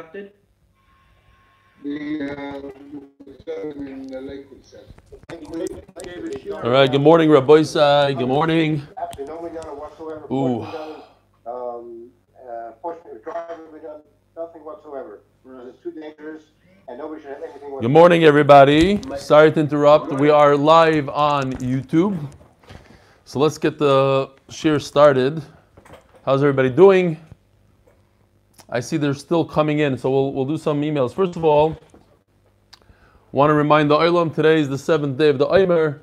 [0.00, 0.32] adopted?
[1.82, 4.84] The, uh, seven in the Lakewood said.
[6.62, 8.82] All right, good morning, Rabbi Good morning.
[8.98, 10.26] Absolutely no we done whatsoever.
[10.30, 10.62] Ooh.
[11.46, 12.10] Um,
[12.48, 12.72] uh,
[13.24, 13.66] driving
[14.36, 15.20] nothing whatsoever.
[15.68, 16.44] It's too dangerous
[16.88, 17.80] and nobody should have anything.
[17.80, 19.00] Good morning, everybody.
[19.18, 20.12] Sorry to interrupt.
[20.12, 22.18] We are live on YouTube.
[23.24, 25.42] So let's get the share started.
[26.24, 27.18] How's everybody doing?
[28.72, 31.12] I see they're still coming in, so we'll, we'll do some emails.
[31.12, 31.76] First of all,
[33.32, 36.02] want to remind the Olam today is the seventh day of the Omer.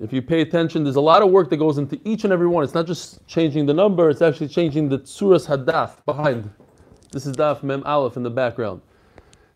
[0.00, 2.46] If you pay attention, there's a lot of work that goes into each and every
[2.46, 2.64] one.
[2.64, 6.50] It's not just changing the number, it's actually changing the Tsuras Hadaf behind.
[7.12, 8.82] This is Daf Mem Aleph in the background.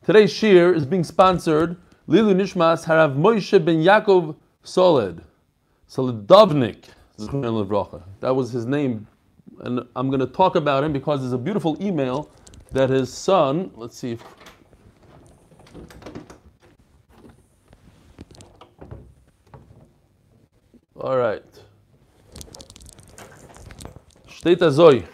[0.05, 1.77] Today's shir is being sponsored
[2.09, 5.23] Lilu Nishmas Harav Moshe ben Yaakov Soled.
[5.89, 6.85] Solidovnik.
[8.21, 9.07] That was his name.
[9.61, 12.31] And I'm going to talk about him because there's a beautiful email
[12.73, 14.23] that his son, let's see if.
[21.01, 21.43] All right.
[24.29, 25.07] Steht Azoy.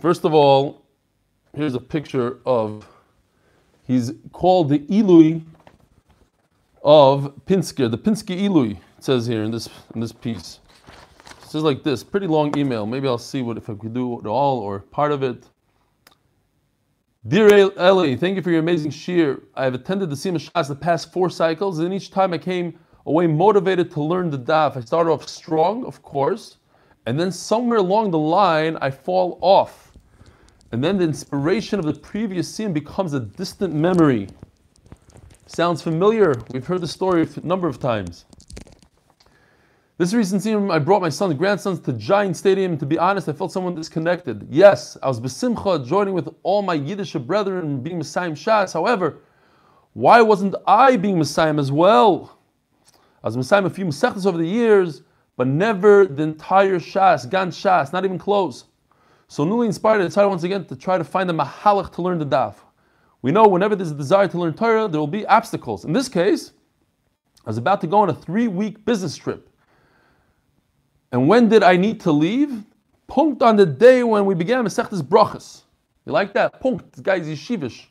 [0.00, 0.82] First of all,
[1.54, 2.86] here's a picture of,
[3.86, 5.42] he's called the Ilui
[6.82, 10.58] of Pinsker, the Pinsky Ilui, it says here in this, in this piece.
[11.52, 12.86] It says like this, pretty long email.
[12.86, 15.44] Maybe I'll see what if I could do it all or part of it.
[17.28, 19.38] Dear El- Eli, thank you for your amazing shir.
[19.54, 22.78] I have attended the Sima Shas the past four cycles, and each time I came
[23.04, 24.78] away motivated to learn the daf.
[24.78, 26.56] I started off strong, of course,
[27.04, 29.92] and then somewhere along the line I fall off.
[30.72, 34.28] And then the inspiration of the previous scene becomes a distant memory.
[35.44, 36.34] Sounds familiar.
[36.50, 38.24] We've heard the story a number of times.
[39.98, 42.78] This recent scene, I brought my son and grandsons to Giant Stadium.
[42.78, 44.46] To be honest, I felt somewhat disconnected.
[44.48, 48.72] Yes, I was besimcha, joining with all my Yiddish brethren and being Messiah Shas.
[48.72, 49.18] However,
[49.92, 52.38] why wasn't I being Messiah as well?
[53.22, 55.02] I was Messiah a few Masechtas over the years,
[55.36, 58.64] but never the entire Shas, Gan Shas, not even close.
[59.28, 62.18] So newly inspired, I decided once again to try to find a mahalach to learn
[62.18, 62.54] the daf.
[63.20, 65.84] We know whenever there's a desire to learn Torah, there will be obstacles.
[65.84, 66.52] In this case,
[67.44, 69.50] I was about to go on a three-week business trip.
[71.12, 72.64] And when did I need to leave?
[73.06, 75.62] Punkt on the day when we began Masechtas Brachas.
[76.06, 76.60] You like that?
[76.60, 76.90] Punkt.
[76.92, 77.84] This guy's yeshivish.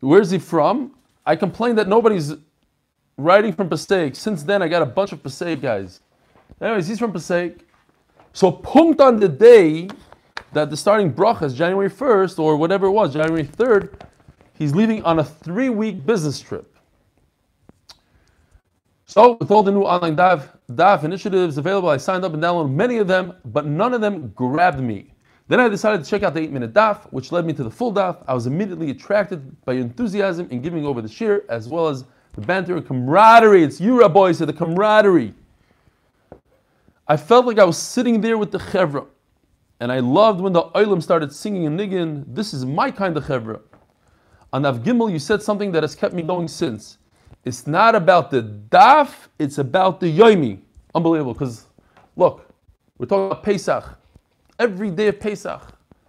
[0.00, 0.94] Where's he from?
[1.24, 2.34] I complained that nobody's
[3.16, 4.16] writing from Passaic.
[4.16, 6.00] Since then, I got a bunch of Passaic guys.
[6.60, 7.60] Anyways, he's from Passaic.
[8.32, 9.88] So punkt on the day
[10.52, 14.00] that the starting brachas, January 1st or whatever it was, January 3rd,
[14.54, 16.76] he's leaving on a three-week business trip.
[19.06, 22.72] So with all the new online DAF, DAF initiatives available, I signed up and downloaded
[22.72, 25.14] many of them, but none of them grabbed me.
[25.48, 27.92] Then I decided to check out the 8-minute DAF, which led me to the full
[27.92, 28.22] DAF.
[28.28, 32.04] I was immediately attracted by your enthusiasm in giving over the shir, as well as
[32.34, 33.62] the banter and camaraderie.
[33.62, 35.32] It's you, boys, so the camaraderie.
[37.06, 39.06] I felt like I was sitting there with the chevra,
[39.80, 42.24] and I loved when the oilam started singing a niggin.
[42.28, 43.62] This is my kind of chevra.
[44.52, 46.97] On Av Gimel, you said something that has kept me going since.
[47.48, 50.58] It's not about the daf; it's about the yoimi.
[50.94, 51.64] Unbelievable, because
[52.14, 52.46] look,
[52.98, 53.98] we're talking about Pesach.
[54.58, 55.62] Every day of Pesach,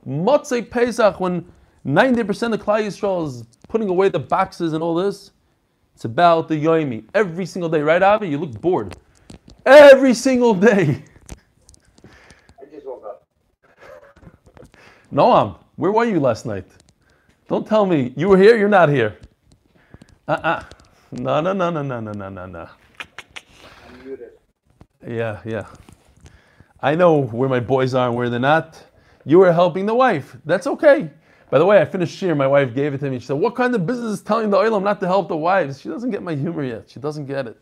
[0.05, 1.49] Motzei Pesach, when
[1.85, 5.31] 90% of Klal Yisrael is putting away the boxes and all this,
[5.95, 7.05] it's about the yoimi.
[7.13, 8.27] Every single day, right, Avi?
[8.27, 8.97] You look bored.
[9.65, 11.05] Every single day.
[12.61, 13.25] I just woke up.
[15.13, 16.65] Noam, where were you last night?
[17.47, 19.17] Don't tell me you were here, you're not here.
[20.27, 20.63] Uh-uh.
[21.11, 22.69] No, no, no, no, no, no, no, no, no.
[25.05, 25.65] Yeah, yeah.
[26.81, 28.83] I know where my boys are and where they're not.
[29.25, 30.37] You were helping the wife.
[30.45, 31.09] That's okay.
[31.49, 32.35] By the way, I finished shir.
[32.35, 33.19] My wife gave it to me.
[33.19, 35.81] She said, "What kind of business is telling the oilam not to help the wives?"
[35.81, 36.89] She doesn't get my humor yet.
[36.89, 37.57] She doesn't get it.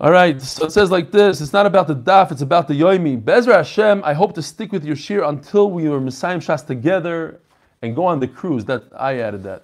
[0.00, 2.74] All right, so it says like this: It's not about the daf; it's about the
[2.74, 3.22] yoimi.
[3.22, 7.40] Bezra Hashem, I hope to stick with your shir until we are Messiah Shas together
[7.82, 8.64] and go on the cruise.
[8.64, 9.62] That I added that.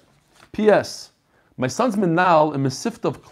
[0.53, 1.10] P.S.
[1.61, 3.23] My son's Minal in Mesifta of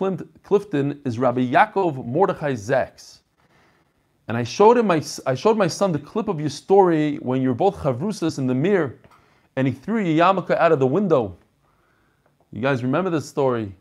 [0.43, 3.21] Clifton is Rabbi Yaakov Mordechai Zaks.
[4.29, 7.41] And I showed him my I showed my son the clip of your story when
[7.41, 8.99] you're both chavrusas in the mirror,
[9.57, 11.39] and he threw your yarmulke out of the window.
[12.53, 13.75] You guys remember this story?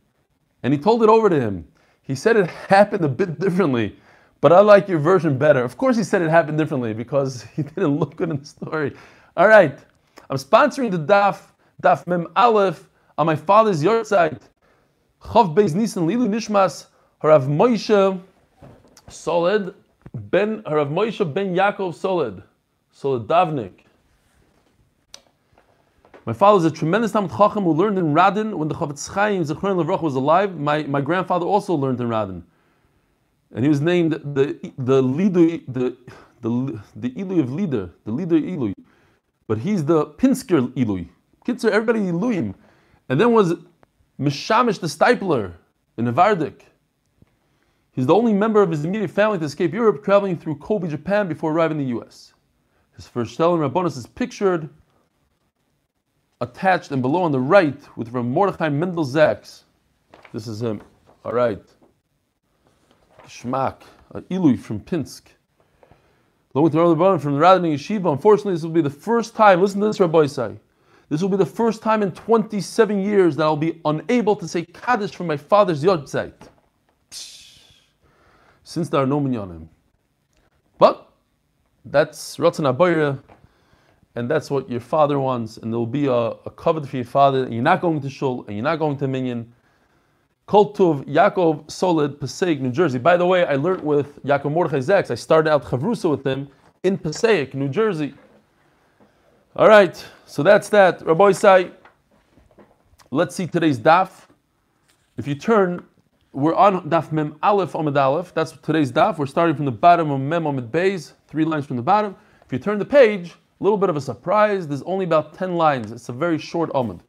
[0.63, 1.67] And he told it over to him.
[2.01, 3.97] He said it happened a bit differently,
[4.39, 5.61] but I like your version better.
[5.61, 8.95] Of course, he said it happened differently because he didn't look good in the story.
[9.35, 9.77] All right,
[10.29, 11.41] I'm sponsoring the daf
[11.83, 12.86] daf mem aleph
[13.17, 14.41] on my father's yahrzeit.
[15.21, 16.87] Chav Beis Nisan Lilu Nishmas
[17.23, 18.19] Harav Moshe
[19.09, 19.73] Solid
[20.13, 22.43] Ben Harav Moshe Ben Yaakov Solid
[22.93, 23.71] Solidavnik.
[26.25, 29.43] My father was a tremendous Talmud Chacham who learned in Radin when the Chofetz Chaim
[29.43, 30.59] Zechron Levrach was alive.
[30.59, 32.43] My, my grandfather also learned in Radin,
[33.55, 35.95] and he was named the the leader the
[36.41, 38.73] the the of leader, the leader Ilui,
[39.47, 41.07] but he's the Pinsker Ilui.
[41.45, 42.53] Kitzer, everybody Iluim,
[43.09, 43.53] and then was
[44.19, 45.53] Mishamish the Steipler
[45.97, 46.61] in Nevardik.
[47.91, 51.27] He's the only member of his immediate family to escape Europe, traveling through Kobe, Japan,
[51.27, 52.33] before arriving in the U.S.
[52.95, 54.69] His first shtel in Rabbonis is pictured
[56.41, 59.63] attached and below on the right with Rav Mordechai Mendel Zaks.
[60.33, 60.81] This is him.
[61.25, 61.63] All right.
[63.25, 63.81] Shmak,
[64.13, 65.23] uh, Ilui from Pinsk.
[66.53, 68.11] Along with Rabbi Rabbanim from the Radin Yeshiva.
[68.11, 70.57] Unfortunately, this will be the first time, listen to this, Rabbi Isai.
[71.09, 74.65] This will be the first time in 27 years that I'll be unable to say
[74.65, 76.33] Kaddish from my father's yahrzeit.
[78.63, 79.67] Since there are no minyanim.
[80.77, 81.09] But
[81.85, 83.19] that's Ratzon Abayra,
[84.15, 87.05] and that's what your father wants, and there will be a, a covet for your
[87.05, 89.53] father, and you're not going to Shul, and you're not going to Minyan.
[90.47, 92.99] Koltuv Yaakov Solid, Passaic, New Jersey.
[92.99, 95.11] By the way, I learned with Yaakov Mordechai Zaks.
[95.11, 96.47] I started out Chavrusa with him
[96.83, 98.13] in Passaic, New Jersey.
[99.57, 101.01] All right, so that's that.
[101.03, 101.71] Rabbi Isai,
[103.09, 104.27] let's see today's daf.
[105.17, 105.83] If you turn,
[106.31, 108.35] we're on daf Mem Aleph omid Aleph.
[108.35, 109.17] That's today's daf.
[109.17, 112.15] We're starting from the bottom of Mem Amid Beis, three lines from the bottom.
[112.45, 114.67] If you turn the page, a little bit of a surprise.
[114.67, 115.91] There's only about 10 lines.
[115.91, 117.01] It's a very short Amid.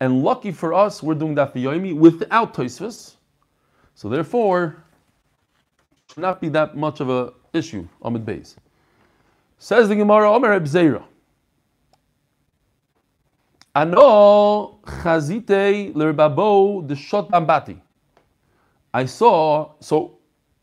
[0.00, 3.14] And lucky for us, we're doing Daf Yomi without Toisvis.
[3.94, 4.84] So therefore,
[6.10, 8.56] should not be that much of a issue, Amid Beis.
[9.58, 11.02] Says the Gemara, Omer Ebzeira.
[13.74, 17.80] Ano chazite l'rebabo deshot bambati.
[18.94, 20.18] I saw, so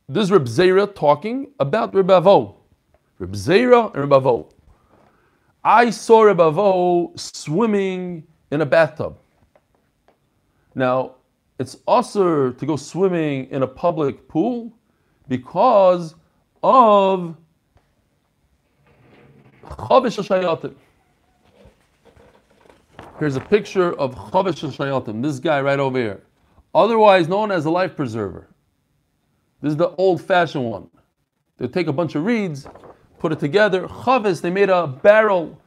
[0.09, 2.55] this is Reb Zera talking about Reb Avo.
[3.19, 4.45] Reb Zera and Reb.
[5.63, 9.17] I saw Reb Avo swimming in a bathtub.
[10.75, 11.15] Now,
[11.59, 14.73] it's also to go swimming in a public pool
[15.27, 16.15] because
[16.63, 17.35] of
[19.69, 20.75] Chavish Shayatim.
[23.19, 26.23] Here's a picture of Chavish Shayatim, this guy right over here,
[26.73, 28.47] otherwise known as a life preserver.
[29.61, 30.89] This is the old fashioned one.
[31.57, 32.67] They take a bunch of reeds,
[33.19, 33.87] put it together.
[33.87, 35.59] Chavis, they made a barrel,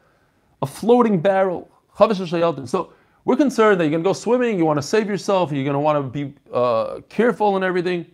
[0.61, 1.71] a floating barrel.
[1.97, 2.69] Chavish Shayatim.
[2.69, 2.93] So
[3.25, 5.75] we're concerned that you're going to go swimming, you want to save yourself, you're going
[5.75, 8.07] to want to be uh, careful and everything.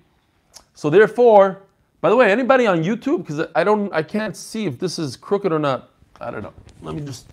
[0.75, 1.63] So therefore,
[2.03, 3.19] by the way, anybody on YouTube?
[3.19, 5.91] Because I don't, I can't see if this is crooked or not.
[6.21, 6.53] I don't know.
[6.83, 7.27] Let me just.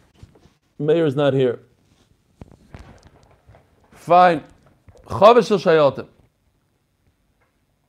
[0.78, 1.60] Mayor's not here.
[3.92, 4.44] Fine.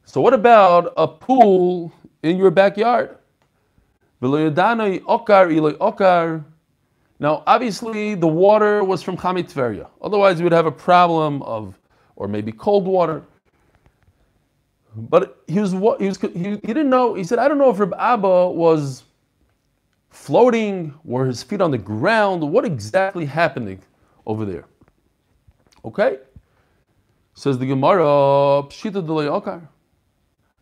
[0.05, 1.93] So what about a pool
[2.23, 3.19] in your backyard?
[7.21, 9.87] Now, obviously, the water was from Chamei Teveria.
[10.03, 11.79] Otherwise, we would have a problem of,
[12.17, 13.23] or maybe cold water.
[14.95, 17.15] But he was what he was he, he didn't know.
[17.15, 19.05] He said, I don't know if Reb Abba was
[20.09, 22.43] floating, were his feet on the ground.
[22.43, 23.81] What exactly happening
[24.27, 24.65] over there?
[25.85, 26.19] Okay,
[27.35, 28.05] says the Gemara,
[28.69, 29.69] Pshita Okar.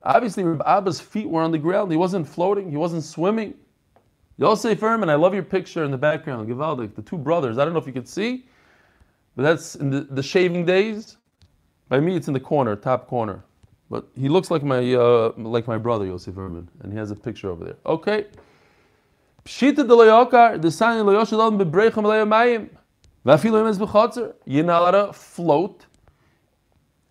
[0.03, 1.91] Obviously, Reb Abba's feet were on the ground.
[1.91, 2.71] He wasn't floating.
[2.71, 3.55] He wasn't swimming.
[4.37, 6.49] Yosef Furman, I love your picture in the background.
[6.49, 7.59] Givaldik, the two brothers.
[7.59, 8.47] I don't know if you could see,
[9.35, 11.17] but that's in the, the shaving days.
[11.89, 13.43] By me, it's in the corner, top corner.
[13.91, 17.17] But he looks like my uh, like my brother Yosef Herman, and he has a
[17.17, 17.77] picture over there.
[17.87, 18.27] Okay.
[19.45, 22.69] Pshita de loyokar, the sign loyoshalam bebrechem leyamayim.
[23.25, 24.35] Vafilu emes b'chotzer.
[24.45, 25.87] You're float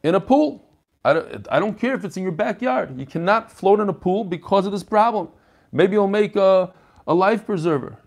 [0.03, 0.63] in a pool.
[1.03, 2.99] I don't, I don't care if it's in your backyard.
[2.99, 5.29] You cannot float in a pool because of this problem.
[5.71, 6.73] Maybe you'll make a,
[7.07, 7.97] a life preserver.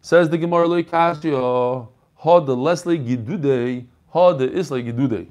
[0.00, 5.28] Says the Gemara Loikashio, Ha the Leslie Gidude, Ha the Isla Gidude.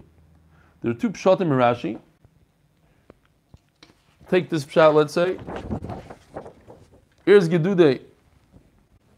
[0.82, 2.00] There are two pshatim in Rashi
[4.30, 5.38] take this shot, let's say.
[7.26, 8.02] Here's Gedude.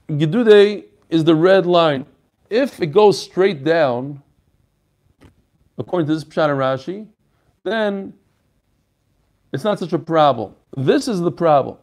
[0.10, 2.06] Gedude is the red line.
[2.50, 4.22] If it goes straight down,
[5.78, 7.08] according to this Pshat and Rashi,
[7.64, 8.14] then
[9.54, 10.56] it's not such a problem.
[10.76, 11.78] This is the problem.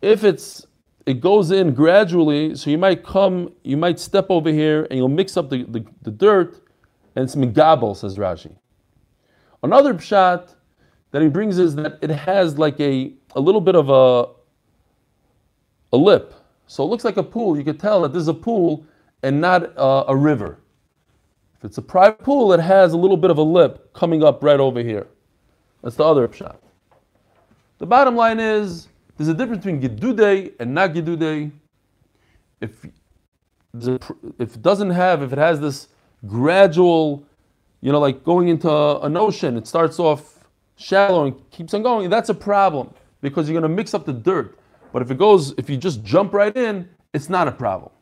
[0.00, 0.66] If it's
[1.06, 5.08] it goes in gradually, so you might come, you might step over here and you'll
[5.08, 6.60] mix up the, the, the dirt,
[7.16, 8.54] and it's migabel, says Rashi.
[9.62, 10.54] Another pshat
[11.10, 14.28] that he brings is that it has like a, a little bit of a,
[15.92, 16.34] a lip.
[16.66, 17.56] So it looks like a pool.
[17.56, 18.84] You could tell that this is a pool
[19.22, 20.58] and not a river.
[21.58, 24.42] If it's a private pool, it has a little bit of a lip coming up
[24.42, 25.08] right over here.
[25.82, 26.62] That's the other shot.
[27.78, 31.50] The bottom line is there's a difference between Gedude and not Gedude.
[32.60, 32.86] If
[33.74, 35.88] if it doesn't have, if it has this
[36.26, 37.24] gradual,
[37.80, 40.39] you know, like going into an ocean, it starts off
[40.80, 44.12] shallow and keeps on going, that's a problem because you're going to mix up the
[44.12, 44.58] dirt.
[44.92, 47.92] But if it goes, if you just jump right in, it's not a problem.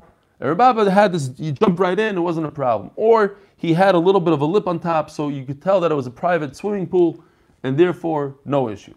[0.41, 2.93] Rabbi had this, you jump right in, it wasn't a problem.
[2.95, 5.81] Or he had a little bit of a lip on top, so you could tell
[5.81, 7.23] that it was a private swimming pool,
[7.65, 8.95] and therefore no issue.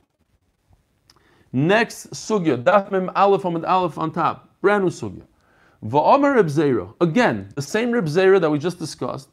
[1.52, 5.24] Next sugya, daf mem aleph amid aleph on top, brand new sugya.
[5.84, 9.30] Va'omer Reb Zera, again, the same Reb Zera that we just discussed.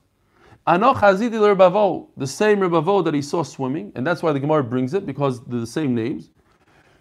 [0.69, 5.43] The same Rebavo that he saw swimming, and that's why the Gemara brings it, because
[5.47, 6.31] they're the same names.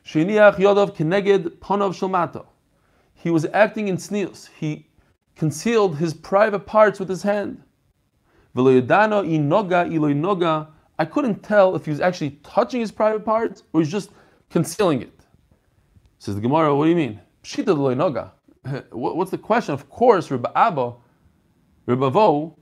[0.06, 2.46] Shiniach Yodov Keneged Panov Shalmato.
[3.14, 4.48] He was acting in tznius.
[4.58, 4.88] He
[5.36, 7.62] concealed his private parts with his hand.
[8.56, 10.70] Veloyadano inoga iloinoga.
[10.98, 14.12] I couldn't tell if he was actually touching his private parts or he's just
[14.50, 15.26] concealing it.
[16.20, 17.20] Says the Gemara, what do you mean?
[17.44, 18.32] Pshita iloinoga.
[18.92, 19.74] What's the question?
[19.74, 20.94] Of course, Rabbi Abba,
[21.86, 22.56] Rabbi Avo,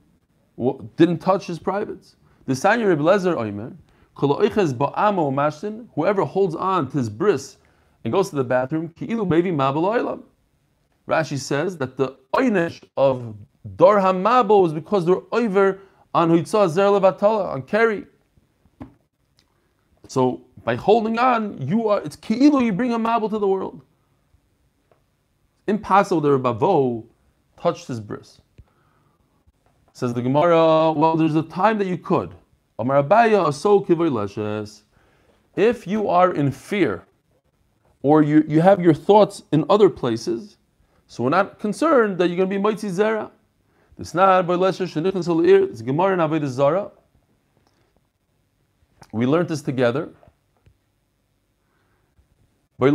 [0.96, 2.16] didn't touch his privates.
[2.46, 3.76] The Sanya Rabbi Lezer Oimer,
[5.94, 7.56] whoever holds on to his bris
[8.04, 8.92] and goes to the bathroom,
[11.08, 13.36] Rashi says that the oynish of
[13.76, 15.80] Dor Hamabo is because they're over
[16.14, 18.06] on Huitzah Zer Levatala, on Keri.
[20.08, 23.82] So by holding on, you are it's Ki'ilu, you bring a Mabul to the world.
[25.66, 27.04] Impossible that Bavo
[27.60, 28.40] touched his bris.
[29.96, 32.34] Says the Gemara, well, there's a time that you could.
[35.56, 37.06] If you are in fear,
[38.02, 40.58] or you, you have your thoughts in other places,
[41.06, 43.30] so we're not concerned that you're going to be Moitzi Zera.
[44.12, 46.90] Not by it's Gemara and Zara.
[49.12, 50.10] We learned this together.
[52.78, 52.88] By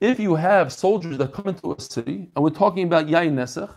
[0.00, 3.74] if you have soldiers that come into a city, and we're talking about Yain Nesach,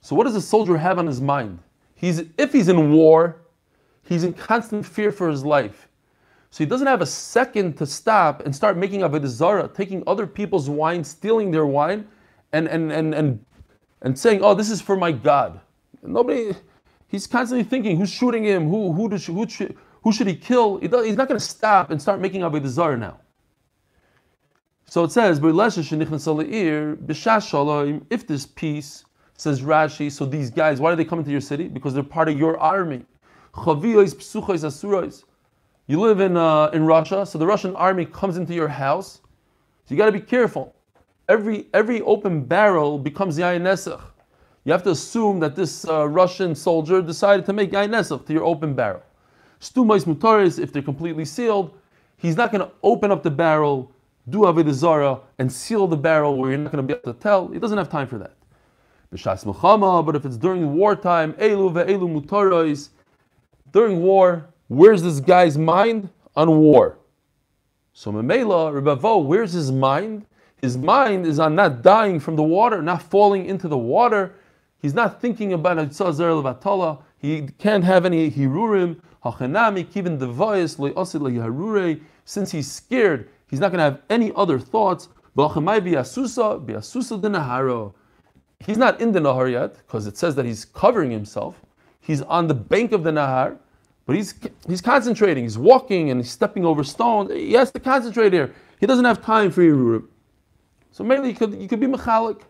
[0.00, 1.58] so what does a soldier have on his mind?
[1.94, 3.42] He's if he's in war,
[4.02, 5.88] he's in constant fear for his life.
[6.50, 10.26] So he doesn't have a second to stop and start making a zara, taking other
[10.26, 12.08] people's wine, stealing their wine,
[12.52, 13.44] and and and and
[14.02, 15.60] and saying, "Oh, this is for my God."
[16.02, 16.54] Nobody.
[17.06, 18.68] He's constantly thinking, "Who's shooting him?
[18.68, 21.44] Who who does who should who should he kill?" He does, he's not going to
[21.46, 23.20] stop and start making a zara now.
[24.86, 25.38] So it says,
[28.10, 29.04] "If this peace."
[29.40, 31.66] Says Rashi, so these guys, why do they come into your city?
[31.66, 33.06] Because they're part of your army.
[33.56, 34.04] You
[35.98, 39.22] live in, uh, in Russia, so the Russian army comes into your house.
[39.86, 40.76] So you got to be careful.
[41.26, 44.02] Every, every open barrel becomes Yain Nesach.
[44.64, 48.34] You have to assume that this uh, Russian soldier decided to make Yain Nesach to
[48.34, 49.02] your open barrel.
[49.58, 51.72] Stumais Mutaris, if they're completely sealed,
[52.18, 53.90] he's not going to open up the barrel,
[54.28, 57.18] do Avodah Zarah, and seal the barrel where you're not going to be able to
[57.18, 57.48] tell.
[57.48, 58.34] He doesn't have time for that.
[59.12, 62.90] B'shas Muhammad, but if it's during wartime, Elu ve'elu mutarois,
[63.72, 66.08] during war, where's this guy's mind?
[66.36, 66.96] On war.
[67.92, 70.26] So Memela, Rebavo, where's his mind?
[70.62, 74.34] His mind is on not dying from the water, not falling into the water.
[74.80, 76.14] He's not thinking about Yitzhak
[76.44, 77.02] Vatala.
[77.18, 79.00] He can't have any hirurim.
[79.24, 85.08] Hachanami kivin devoyes le'osid Since he's scared, he's not going to have any other thoughts.
[85.36, 87.92] B'achamai bi'asusa bi'asusa denaharo
[88.66, 91.60] he's not in the Nahar yet, because it says that he's covering himself.
[92.00, 93.58] He's on the bank of the Nahar,
[94.06, 94.34] but he's,
[94.66, 95.44] he's concentrating.
[95.44, 97.30] He's walking and he's stepping over stone.
[97.30, 98.54] He has to concentrate here.
[98.80, 100.06] He doesn't have time for Yerurib.
[100.90, 102.40] So mainly you could, you could be Mechalik.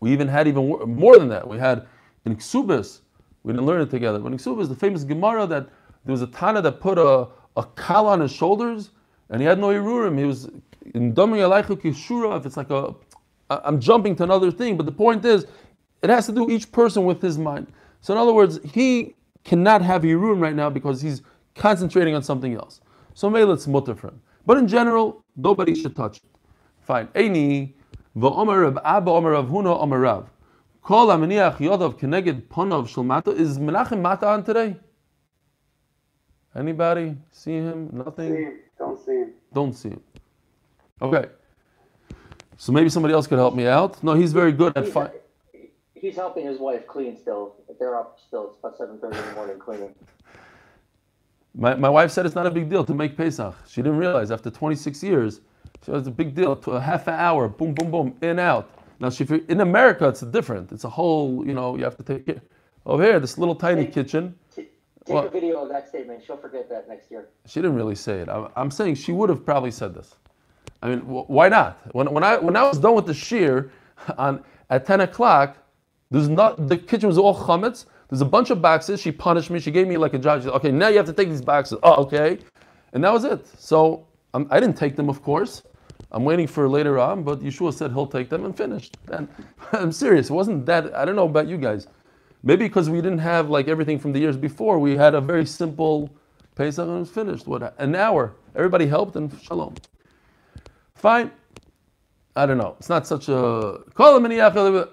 [0.00, 1.46] We even had even more than that.
[1.46, 1.86] We had
[2.24, 3.00] in Ksubis,
[3.42, 5.68] we didn't learn it together, but in Ksubis, the famous Gemara that
[6.04, 8.90] there was a Tana that put a, a kal on his shoulders
[9.30, 10.18] and he had no Yerurim.
[10.18, 10.48] He was
[10.94, 12.94] in Domi Alaichu Kishura, if it's like a
[13.50, 15.46] I'm jumping to another thing, but the point is,
[16.02, 17.66] it has to do each person with his mind.
[18.00, 19.14] So in other words, he
[19.44, 21.22] cannot have Yerun right now because he's
[21.54, 22.80] concentrating on something else.
[23.14, 24.20] So maybe it's mutter for him.
[24.46, 26.30] But in general, nobody should touch it.
[26.80, 27.08] Fine.
[27.08, 27.74] Eini
[28.16, 30.30] v'omer Rab Abba omer Rav Huna omer Rav.
[30.82, 34.76] Kol aminiach yodav keneged ponav shel Is Menachem Mata on today?
[36.54, 37.90] Anybody see him?
[37.92, 38.34] Nothing.
[38.34, 38.58] See him.
[38.78, 39.32] Don't see him.
[39.52, 40.00] Don't see him.
[41.02, 41.28] Okay.
[42.58, 44.02] So maybe somebody else could help me out.
[44.02, 44.94] No, he's very good at He's,
[45.94, 47.54] he's helping his wife clean still.
[47.78, 48.48] They're up still.
[48.48, 49.94] It's about seven thirty in the morning cleaning.
[51.54, 53.54] My, my wife said it's not a big deal to make Pesach.
[53.68, 55.40] She didn't realize after 26 years,
[55.82, 56.54] so it's a big deal.
[56.56, 58.70] To a half an hour, boom, boom, boom, in out.
[59.00, 60.72] Now, she, in America, it's different.
[60.72, 62.42] It's a whole, you know, you have to take it.
[62.86, 64.34] Over here, this little tiny Take- kitchen.
[64.54, 64.70] Take
[65.06, 65.26] What?
[65.26, 66.22] a video of that statement.
[66.26, 67.28] She'll forget that next year.
[67.46, 68.28] She didn't really say it.
[68.28, 70.16] I'm, I'm saying she would have probably said this.
[70.82, 71.78] I mean, wh- why not?
[71.94, 73.70] When, when I when I was done with the shear
[74.18, 75.56] on At 10 o'clock,
[76.10, 77.86] there's not the kitchen was all chametz.
[78.08, 79.00] There's a bunch of boxes.
[79.00, 79.60] She punished me.
[79.60, 80.40] She gave me like a job.
[80.40, 81.78] She said, okay, now you have to take these boxes.
[81.82, 82.38] Oh, okay.
[82.92, 83.46] And that was it.
[83.58, 85.62] So um, I didn't take them, of course.
[86.12, 88.96] I'm waiting for later on, but Yeshua said he'll take them and finished.
[89.12, 89.28] And
[89.72, 90.30] I'm serious.
[90.30, 90.94] It wasn't that.
[90.94, 91.86] I don't know about you guys.
[92.42, 94.78] Maybe because we didn't have like everything from the years before.
[94.78, 96.10] We had a very simple
[96.54, 97.46] Pesach and it was finished.
[97.46, 98.34] What an hour.
[98.56, 99.74] Everybody helped and shalom.
[100.98, 101.30] Fine.
[102.34, 102.74] I don't know.
[102.78, 103.78] It's not such a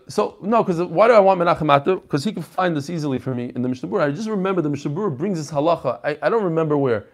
[0.08, 0.64] so no.
[0.64, 3.62] Because why do I want Menachem Because he can find this easily for me in
[3.62, 3.96] the Mishnah.
[3.98, 6.00] I just remember the Mishnah brings this halacha.
[6.04, 7.08] I, I don't remember where.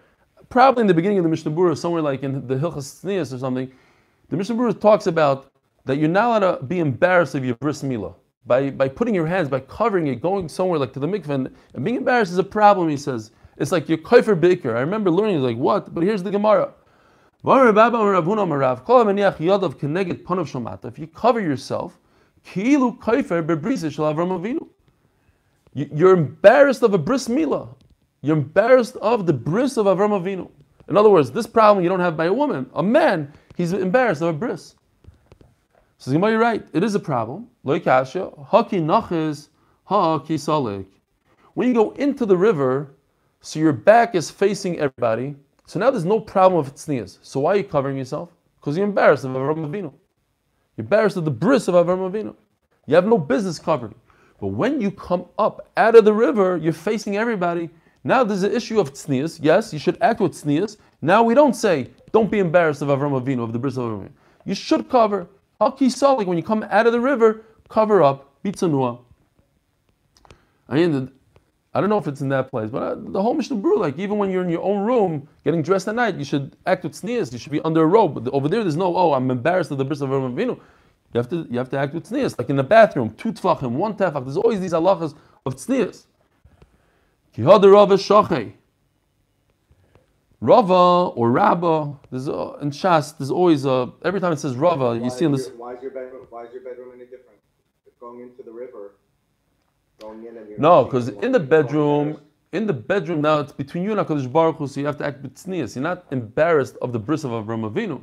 [0.50, 3.72] Probably in the beginning of the Mishnah somewhere like in the Hilchas Tznius or something.
[4.30, 5.52] The Mishnah talks about
[5.86, 8.14] that you're not allowed to be embarrassed of your bris milah
[8.46, 11.56] by by putting your hands, by covering it, going somewhere like to the mikveh, and,
[11.74, 12.90] and being embarrassed is a problem.
[12.90, 14.76] He says it's like you're baker.
[14.76, 16.74] I remember learning like what, but here's the Gemara.
[17.44, 17.50] If
[21.00, 21.98] you cover yourself,
[25.74, 27.76] you're embarrassed of a bris milah.
[28.22, 30.52] You're embarrassed of the bris of Avram Avinu.
[30.88, 32.70] In other words, this problem you don't have by a woman.
[32.76, 34.76] A man, he's embarrassed of a bris.
[35.98, 36.64] So you're right.
[36.74, 37.48] It is a problem.
[37.64, 37.80] When
[41.68, 42.96] you go into the river,
[43.42, 45.36] so your back is facing everybody,
[45.72, 47.18] so now there's no problem of tznias.
[47.22, 48.30] So why are you covering yourself?
[48.60, 49.94] Because you're embarrassed of Avram Avinu.
[50.75, 52.36] You're embarrassed of the bris of Avram Avinu.
[52.88, 53.96] You have no business covering.
[54.42, 57.70] But when you come up out of the river, you're facing everybody.
[58.04, 59.40] Now there's an issue of tznias.
[59.42, 60.75] Yes, you should act with tznias.
[61.01, 64.01] Now we don't say, don't be embarrassed of Avram Avinu, of the bris of Avram
[64.01, 64.12] Avinu.
[64.44, 65.25] You should cover.
[65.62, 68.44] Haki salik, when you come out of the river, cover up.
[68.44, 69.00] Bitzanua.
[70.68, 71.10] I mean,
[71.74, 73.98] I don't know if it's in that place, but uh, the whole Mishnah Berurah, like
[73.98, 76.94] even when you're in your own room getting dressed at night, you should act with
[76.94, 77.32] tznius.
[77.32, 78.13] You should be under a robe.
[78.13, 80.60] But over there, there's no, oh, I'm embarrassed of the bris of Avinu.
[81.13, 82.38] You have to, you have to act with tznius.
[82.38, 84.24] Like in the bathroom, two tefachim, one tefach.
[84.25, 86.05] There's always these halachas of tznius.
[87.36, 88.53] Kihad Rava Shachei.
[90.42, 95.00] Rava or Rabba, there's a, in Shas, there's always a, every time it says Rava,
[95.01, 95.51] you see in this.
[95.55, 97.38] why is your bedroom, why is your bedroom any different?
[97.86, 98.96] It's going into the river,
[100.57, 102.20] no, because in the bedroom,
[102.51, 105.05] in the bedroom now it's between you and Hakadosh Baruch Hu, so you have to
[105.05, 105.75] act with b'tznius.
[105.75, 108.01] You're not embarrassed of the bris of Avram Avinu,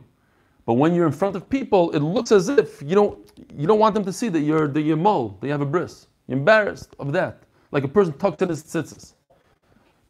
[0.66, 3.18] but when you're in front of people, it looks as if you don't
[3.54, 5.66] you don't want them to see that you're that you're mole, that you have a
[5.66, 6.06] bris.
[6.26, 9.14] You're embarrassed of that, like a person tucked in his tzitzis.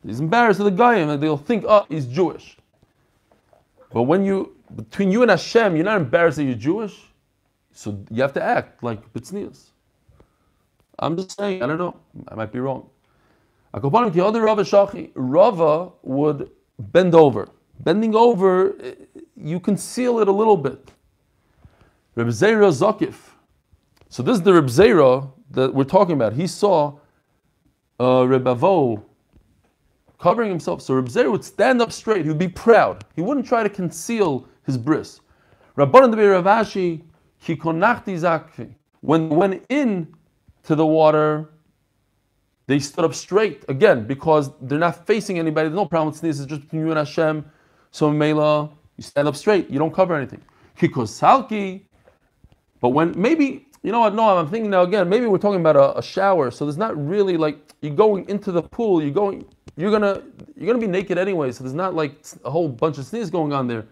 [0.07, 2.57] He's embarrassed of the guy, and they'll think, oh, he's Jewish.
[3.93, 6.97] But when you between you and Hashem, you're not embarrassed that you're Jewish,
[7.73, 9.71] so you have to act like b'tznius.
[10.99, 11.97] I'm just saying, I don't know.
[12.29, 12.89] I might be wrong.
[13.75, 17.49] Akoponim, the other Rava Shachi, Rava would bend over.
[17.81, 18.75] Bending over,
[19.37, 20.91] you conceal it a little bit.
[22.17, 23.15] Reb Zera Zakif.
[24.09, 26.33] So this is the Reb Zera that we're talking about.
[26.33, 26.99] He saw
[28.01, 29.03] uh, Reb Avo
[30.19, 30.83] covering himself.
[30.83, 32.23] So Reb Zera would stand up straight.
[32.23, 33.05] He would be proud.
[33.15, 35.21] He wouldn't try to conceal his bris.
[35.77, 37.03] Rabbanan Debi Ravashi,
[37.45, 38.75] Kikonachti Zakfi.
[39.01, 40.13] When went in
[40.65, 41.51] to the water,
[42.67, 45.69] they stood up straight again because they're not facing anybody.
[45.69, 47.45] There's no problem with tznius, just between you and Hashem.
[47.91, 49.71] So Mela, you stand up straight.
[49.71, 50.43] You don't cover anything.
[50.79, 51.85] Kikosalki.
[52.81, 54.15] But when maybe you know what?
[54.15, 55.09] No, I'm thinking now again.
[55.09, 58.53] Maybe we're talking about a, a, shower, so there's not really like you're going into
[58.53, 59.03] the pool.
[59.03, 59.47] You're going.
[59.77, 60.23] You're gonna.
[60.57, 61.53] You're gonna be naked anyway.
[61.53, 63.87] So there's not like a whole bunch of tznius going on there.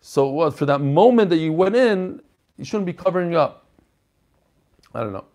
[0.00, 0.54] So what?
[0.56, 2.20] For that moment that you went in,
[2.56, 3.66] you shouldn't be covering up.
[4.94, 5.26] I don't know.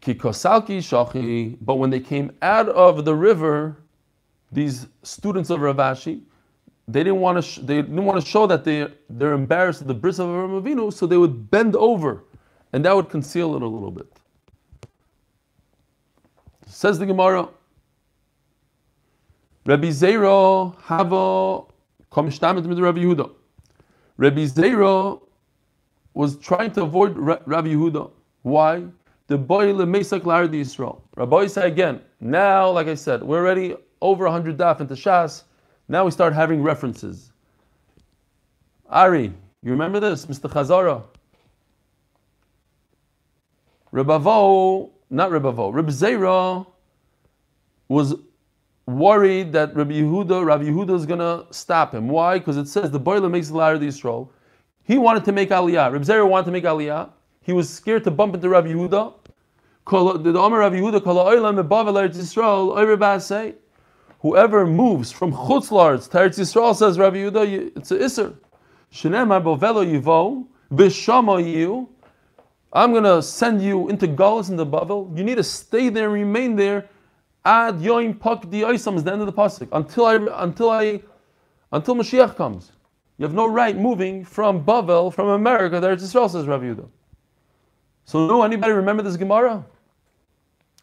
[0.00, 1.58] Shachi.
[1.60, 3.76] But when they came out of the river,
[4.52, 6.22] these students of Ravashi,
[6.86, 7.42] they didn't want to.
[7.42, 10.92] Sh- they didn't want to show that they they're embarrassed of the bris of Avinu,
[10.92, 12.24] so they would bend over,
[12.72, 14.06] and that would conceal it a little bit.
[16.66, 17.48] Says the Gemara.
[19.66, 21.70] Rabbi Zera Havo
[22.10, 23.30] Komishtamet with Rabbi Yehuda.
[24.16, 25.20] Rabbi Zera
[26.14, 28.10] was trying to avoid Rabbi Yehuda.
[28.42, 28.84] Why?
[29.28, 31.02] The boy lemesak the Yisrael.
[31.14, 32.00] Rabbi say again.
[32.20, 35.44] Now, like I said, we're already over hundred daf into Shas.
[35.86, 37.30] Now we start having references.
[38.88, 40.50] Ari, you remember this, Mr.
[40.50, 41.02] Chazara?
[43.92, 46.66] Rebavo, not Rebavo, Reb Zera
[47.88, 48.14] was
[48.86, 52.08] worried that Rabbi Yehuda, Rabbi Yehuda is going to stop him.
[52.08, 52.38] Why?
[52.38, 54.28] Because it says the boiler makes the ladder of Yisrael.
[54.84, 55.92] He wanted to make Aliyah.
[55.92, 57.10] Reb Zera wanted to make Aliyah.
[57.42, 59.14] He was scared to bump into Rabbi Yehuda.
[59.88, 61.00] The Omer Rabbi Yehuda,
[62.12, 63.54] Yisrael,
[64.20, 68.36] Whoever moves from Chutz La'aretz to Eretz Yisrael, says Rabbi Yehuda, it's a Isser.
[68.92, 71.88] Shenemar bovelo yivo, yiu,
[72.70, 75.16] I'm gonna send you into Galus in the Bavel.
[75.16, 76.86] You need to stay there, remain there,
[77.46, 81.00] ad yoim pak di oisam is the end of the pasuk until I until I
[81.72, 82.72] until Mashiach comes.
[83.16, 86.86] You have no right moving from Bavel, from America, there to Israel, says Rav Yehuda.
[88.04, 89.64] So, no, anybody remember this Gemara?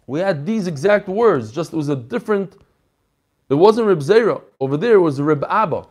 [0.08, 2.58] We had these exact words, just it was a different.
[3.50, 4.42] It wasn't Reb Zera.
[4.60, 5.88] Over there it was Reb Abba.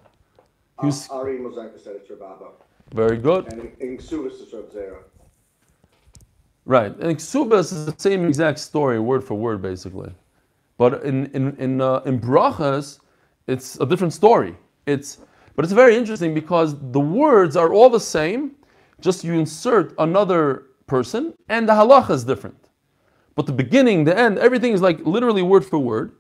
[0.83, 1.39] Was, Ari
[1.79, 2.49] said it's Rababa.
[2.93, 3.53] very good.
[3.53, 4.99] And in, Ksubis it's Reb Zera.
[6.65, 6.97] Right.
[6.99, 10.13] And Ksubas is the same exact story, word for word, basically.
[10.79, 12.99] But in in in, uh, in brachas,
[13.47, 14.57] it's a different story.
[14.87, 15.19] It's
[15.55, 18.57] but it's very interesting because the words are all the same,
[19.01, 22.64] just you insert another person, and the halacha is different.
[23.35, 26.13] But the beginning, the end, everything is like literally word for word.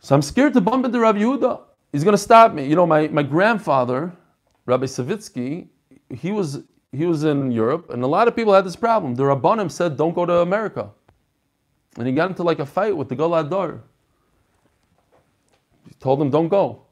[0.00, 1.60] So I'm scared to bump into Rabbi Yehuda.
[1.92, 2.66] He's going to stop me.
[2.66, 4.12] You know, my, my grandfather,
[4.66, 5.68] Rabbi Savitsky,
[6.10, 9.14] he was he was in Europe, and a lot of people had this problem.
[9.14, 10.90] The Rabbanim said, "Don't go to America,"
[11.98, 13.80] and he got into like a fight with the Galadar.
[15.88, 16.82] He told him, "Don't go,"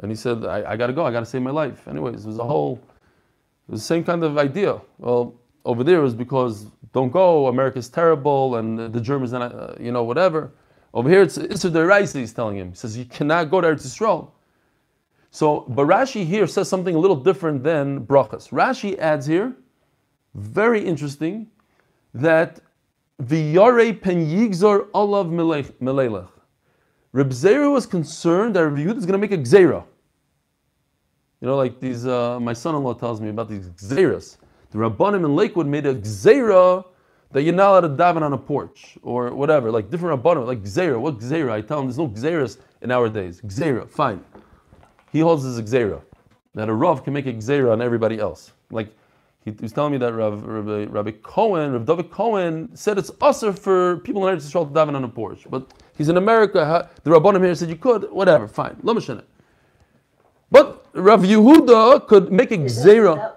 [0.00, 1.06] and he said, "I, I got to go.
[1.06, 2.80] I got to save my life." Anyways, it was a whole,
[3.68, 4.80] it was the same kind of idea.
[4.98, 7.48] Well, over there was because don't go.
[7.48, 10.52] America's terrible, and the Germans, not, uh, you know, whatever.
[10.92, 12.70] Over here, it's Issa Deraisa, he's telling him.
[12.70, 14.30] He says, You cannot go there to Eretz Yisrael.
[15.30, 18.50] So, but Rashi here says something a little different than Brachas.
[18.50, 19.52] Rashi adds here,
[20.34, 21.48] very interesting,
[22.14, 22.60] that
[23.20, 26.28] V'yare pen yigzor olav melelech.
[27.12, 29.84] Reb Zera was concerned that Reb Yehuda is going to make a gzera.
[31.40, 34.36] You know, like these, uh, my son-in-law tells me about these gzeras.
[34.74, 36.84] The Rabbanim in Lakewood made a gzera
[37.30, 40.64] that you're not allowed to daven on a porch or whatever, like different rabbanim, like
[40.64, 40.98] gzera.
[40.98, 41.52] What gzera?
[41.52, 43.40] I tell him there's no gzeras in our days.
[43.42, 44.24] Gzera, fine.
[45.12, 46.02] He holds his gzera
[46.56, 48.52] that a rav can make a gzera on everybody else.
[48.72, 48.88] Like
[49.44, 53.98] he, was telling me that Rav, Rabbi, Rabbi Cohen, David Cohen said it's usher for
[53.98, 56.90] people in Eretz Yisrael to daven on a porch, but he's in America.
[57.04, 58.74] The rabbanim here said you could, whatever, fine.
[58.82, 59.22] Mishneh.
[60.50, 63.33] But Rav Yehuda could make a gzera.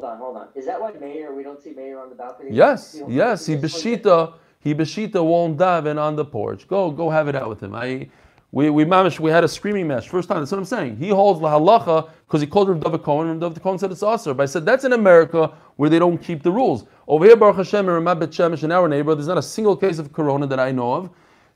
[0.00, 0.48] Hold on, hold on.
[0.54, 2.48] Is that why Mayor, we don't see Mayor on the balcony?
[2.50, 3.44] Yes, yes.
[3.44, 6.66] He beshita, he beshita won't daven on the porch.
[6.66, 7.74] Go, go have it out with him.
[7.74, 8.08] I,
[8.50, 10.38] we, we mamish, we had a screaming match first time.
[10.38, 10.96] That's what I'm saying.
[10.96, 13.28] He holds la halacha because he called Rav David Cohen.
[13.28, 14.32] and Rav David Cohen said it's usher.
[14.32, 16.86] But I said that's in America where they don't keep the rules.
[17.06, 19.76] Over here, Baruch Hashem, in Ramat Bet Shemesh, in our neighborhood, there's not a single
[19.76, 21.10] case of corona that I know of.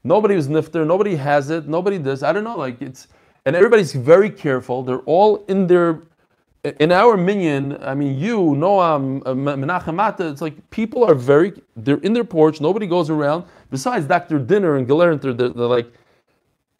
[0.05, 0.87] Nobody was nifter.
[0.87, 1.67] Nobody has it.
[1.67, 2.23] Nobody this.
[2.23, 2.59] I don't know.
[2.59, 3.09] Like it's,
[3.47, 4.83] and everybody's very careful.
[4.83, 6.03] They're all in their
[6.65, 11.53] in our minion, I mean, you, Noam, uh, Menachem Mata, it's like people are very,
[11.77, 13.45] they're in their porch, nobody goes around.
[13.71, 14.39] Besides Dr.
[14.39, 15.93] Dinner and Galerant, they're, they're, they're like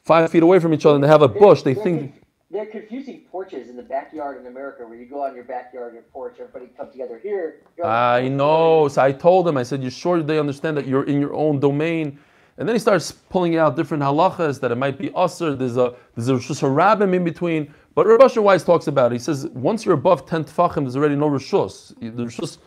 [0.05, 1.63] five feet away from each other and they have a bush.
[1.63, 5.23] They They're think, conf- They're confusing porches in the backyard in America where you go
[5.23, 7.57] on your backyard, your porch, everybody come together here.
[7.77, 8.89] you're on the I know.
[8.89, 11.61] So I told him, I said, you sure they understand that you're in your own
[11.61, 12.19] domain?
[12.57, 15.59] And then he starts pulling out different halachas that it might be usr.
[15.59, 17.75] There's a there's a just a rabbim in between.
[17.95, 19.17] But Rav Asher Weiss talks about it.
[19.17, 21.95] He says once you're above ten tefachim, there's already no rishus.
[22.01, 22.61] There's just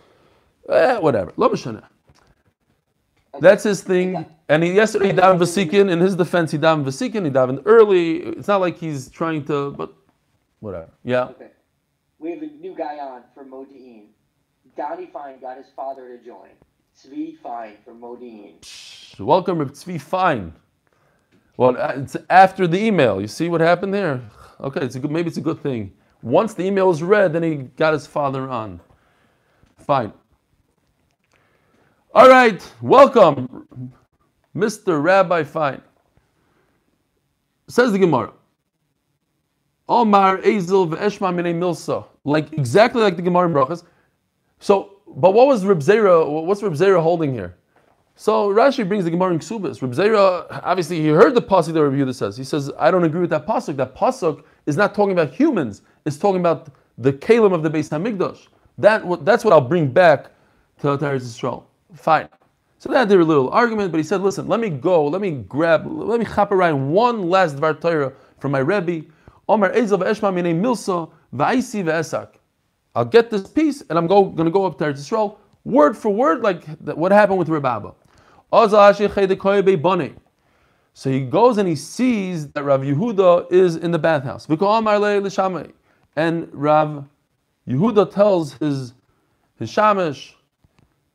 [0.70, 1.34] eh, whatever.
[3.40, 4.26] That's his thing.
[4.50, 5.90] And he yesterday he davened vasikin.
[5.92, 7.26] In his defense, he davened vasikin.
[7.26, 8.20] He davened early.
[8.20, 9.94] It's not like he's trying to, but
[10.60, 10.90] whatever.
[11.04, 11.26] Yeah.
[11.26, 11.50] Okay.
[12.20, 14.06] We have a new guy on from Modi'in.
[14.76, 16.50] Donnie Fine got his father to join.
[16.98, 19.20] Tzvi Fine from Modi'in.
[19.20, 20.54] Welcome, Tzvi Fine.
[21.58, 23.20] Well, uh, it's after the email.
[23.20, 24.22] You see what happened there?
[24.60, 25.94] Okay, it's good, maybe it's a good thing.
[26.24, 28.80] Once the email was read, then he got his father on.
[29.78, 30.12] Fine.
[32.14, 33.68] All right, welcome,
[34.56, 35.02] Mr.
[35.02, 35.82] Rabbi Fine.
[37.68, 38.32] Says the Gemara.
[39.88, 42.06] Omar Ezel v'eshma minei milsa.
[42.24, 43.84] Like, exactly like the Gemara in Brachas.
[44.60, 47.58] So, but what was Reb Zera, what's Reb Zera holding here?
[48.20, 49.80] So Rashi brings the Gemara in Ksubas.
[49.80, 52.36] Reb Zera, obviously he heard the pasuk that Reb Yehuda says.
[52.36, 53.76] He says, I don't agree with that pasuk.
[53.76, 55.84] That pasuk is not talking about humans.
[56.04, 58.48] It's talking about the kalim of the Beis Hamikdash.
[58.80, 60.32] That, that's what I'll bring back
[60.80, 61.66] to Eretz Yisrael.
[61.94, 62.28] Fine.
[62.80, 65.44] So they had their little argument, but he said, listen, let me go, let me
[65.48, 69.06] grab, let me chop around one last Dvar Torah from my Rebbe.
[69.48, 72.30] Omer Ezel v'eshma minei milsa v'aisi v'esak.
[72.96, 75.96] I'll get this piece and I'm go, going to go up to Eretz Yisrael, word
[75.96, 77.94] for word, like what happened with Rebaba.
[78.52, 78.94] So
[81.12, 84.48] he goes and he sees that Rav Yehuda is in the bathhouse.
[86.16, 87.06] And Rav
[87.68, 88.94] Yehuda tells his
[89.60, 90.34] his shamish,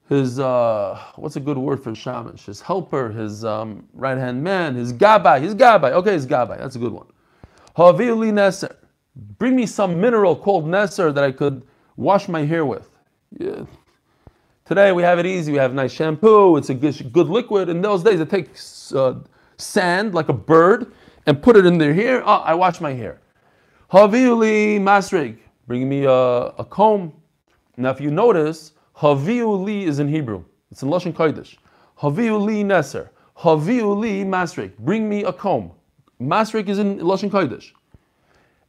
[0.08, 2.44] his uh, what's a good word for shamish?
[2.44, 5.92] His helper, his um, right hand man, his gabai, his gabai.
[5.92, 6.58] Okay, his gabai.
[6.58, 7.06] That's a good one.
[7.76, 8.76] Haviuli neser.
[9.38, 11.62] Bring me some mineral called neser that I could
[11.96, 12.90] wash my hair with.
[13.38, 13.64] Yeah.
[14.64, 15.50] Today we have it easy.
[15.50, 16.56] We have nice shampoo.
[16.56, 17.68] It's a good, good liquid.
[17.68, 19.18] In those days, it takes uh,
[19.56, 20.92] sand like a bird
[21.26, 22.22] and put it in their hair.
[22.24, 23.20] Oh, I wash my hair.
[23.90, 27.12] Haviuli masrig, bring me a, a comb.
[27.76, 30.44] Now, if you notice, haviuli is in Hebrew.
[30.70, 31.56] It's in Lashon Kodesh.
[31.98, 33.08] Haviuli neser.
[33.38, 34.76] Haviuli masrig.
[34.78, 35.72] Bring me a comb.
[36.20, 37.72] Masrig is in Lashon Kodesh.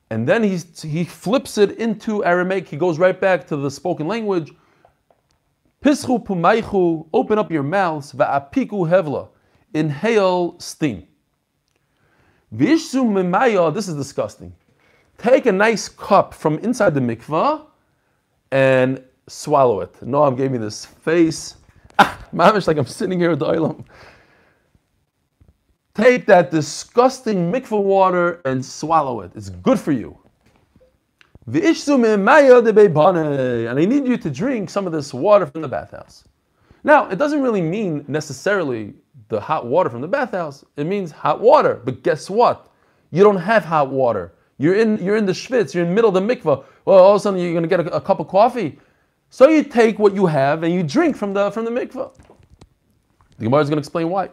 [0.09, 2.67] And then he's, he flips it into Aramaic.
[2.67, 4.51] He goes right back to the spoken language.
[5.83, 9.27] Pischu pumaychu, open up your mouths, va'apiku hevla,
[9.73, 11.05] inhale steam.
[12.55, 14.53] Vishsu memaya, this is disgusting.
[15.17, 17.65] Take a nice cup from inside the mikvah
[18.51, 19.93] and swallow it.
[20.01, 21.57] Noam gave me this face.
[21.99, 23.83] Ah, mamish, like I'm sitting here at the Olam.
[25.95, 29.31] Take that disgusting mikvah water and swallow it.
[29.35, 30.17] It's good for you.
[30.21, 31.32] V'ishsu memaya de beibane,
[33.67, 36.23] and I need you to drink some of this water from the bathhouse.
[36.83, 38.93] Now, it doesn't really mean necessarily
[39.29, 40.63] the hot water from the bathhouse.
[40.77, 41.81] It means hot water.
[41.83, 42.69] But guess what?
[43.11, 44.33] You don't have hot water.
[44.57, 46.63] You're in, you're in the schwitz, you're in the middle of the mikvah.
[46.85, 48.79] Well, all of a sudden you're going to get a, a, cup of coffee.
[49.29, 52.13] So you take what you have and you drink from the, from the mikvah.
[53.37, 54.29] The Gemara is going to explain why.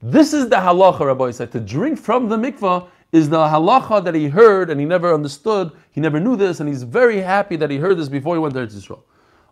[0.00, 1.50] This is the halacha, Rabbi said.
[1.52, 5.72] To drink from the mikvah is the halacha that he heard and he never understood.
[5.90, 8.54] He never knew this, and he's very happy that he heard this before he went
[8.54, 9.02] to Eretz Yisrael.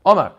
[0.05, 0.35] Omar,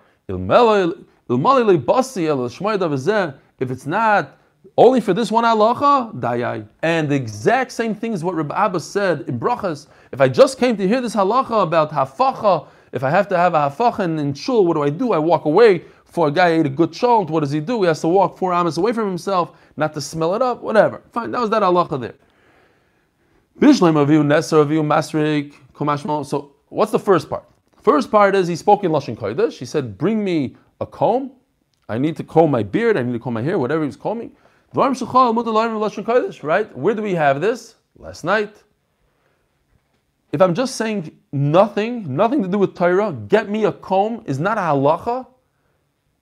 [3.59, 4.37] if it's not
[4.77, 6.67] only for this one halacha, dayai.
[6.83, 9.87] And the exact same thing is what Rabbi Abba said in Brachas.
[10.11, 13.53] If I just came to hear this halacha about hafacha, if I have to have
[13.55, 15.13] a hafacha in, in shul, what do I do?
[15.13, 15.83] I walk away.
[16.05, 17.81] For a guy ate a good chont, what does he do?
[17.81, 21.01] He has to walk four amas away from himself, not to smell it up, whatever.
[21.11, 22.15] Fine, that was that halacha there.
[23.59, 23.65] So
[26.69, 27.43] what's the first part?
[27.81, 29.57] First part is he spoke in Lashon Kodesh.
[29.57, 31.31] He said, bring me a comb.
[31.89, 32.97] I need to comb my beard.
[32.97, 34.31] I need to comb my hair, whatever he was combing.
[34.73, 36.77] Right?
[36.77, 37.75] Where do we have this?
[37.97, 38.63] Last night.
[40.31, 44.39] If I'm just saying nothing, nothing to do with Torah, get me a comb is
[44.39, 45.25] not a halacha.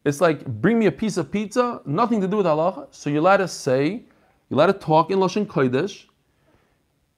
[0.06, 2.88] It's like bring me a piece of pizza, nothing to do with halacha.
[2.92, 4.04] So you're allowed to say,
[4.50, 6.06] you're allowed to talk in Lashon Kodesh.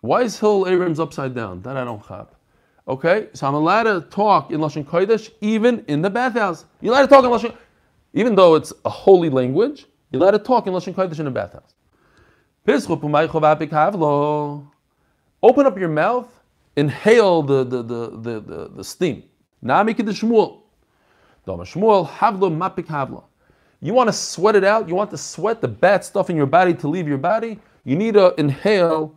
[0.01, 1.61] Why is Hill Abrams upside down?
[1.61, 2.27] That I don't have.
[2.87, 6.65] Okay, so I'm allowed to talk in Lashon Kodesh even in the bathhouse.
[6.81, 7.57] You're allowed to talk in Lashon,
[8.13, 9.87] even though it's a holy language.
[10.11, 11.73] You're allowed to talk in Lashon Kodesh in the bathhouse.
[15.43, 16.27] Open up your mouth,
[16.75, 19.23] inhale the, the, the, the, the, the steam.
[23.79, 24.87] You want to sweat it out?
[24.87, 27.59] You want to sweat the bad stuff in your body to leave your body?
[27.83, 29.13] You need to inhale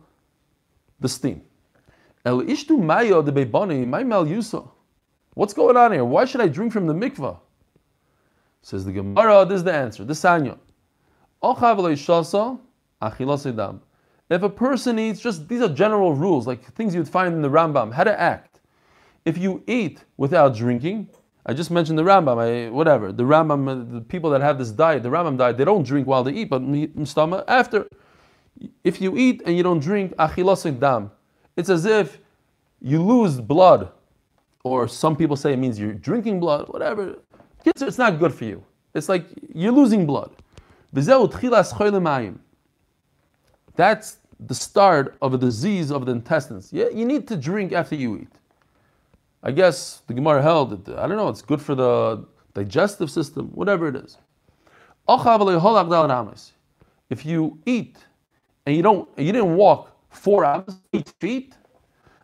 [1.01, 1.41] the steam.
[2.25, 4.67] El ishtu mayo de bebani, my mal yusa.
[5.33, 6.05] What's going on here?
[6.05, 7.37] Why should I drink from the mikvah?
[8.61, 10.05] Says the Gemara, this is the answer.
[10.05, 10.57] This Sanya.
[14.29, 17.49] If a person eats, just these are general rules, like things you'd find in the
[17.49, 18.59] Rambam, how to act.
[19.25, 21.09] If you eat without drinking,
[21.47, 23.11] I just mentioned the Rambam, I, whatever.
[23.11, 26.23] The Rambam, the people that have this diet, the Rambam diet, they don't drink while
[26.23, 26.61] they eat, but
[27.47, 27.87] after.
[28.83, 31.11] If you eat and you don't drink, achilas dam.
[31.55, 32.19] It's as if
[32.81, 33.91] you lose blood,
[34.63, 37.17] or some people say it means you're drinking blood, whatever.
[37.65, 38.63] It's not good for you.
[38.93, 40.31] It's like you're losing blood.
[43.75, 46.73] That's the start of a disease of the intestines.
[46.73, 48.27] Yeah, you need to drink after you eat.
[49.43, 51.29] I guess the Gemara held that I don't know.
[51.29, 54.17] It's good for the digestive system, whatever it is.
[57.09, 57.97] If you eat
[58.65, 61.55] and you don't, you didn't walk four hours, eight feet.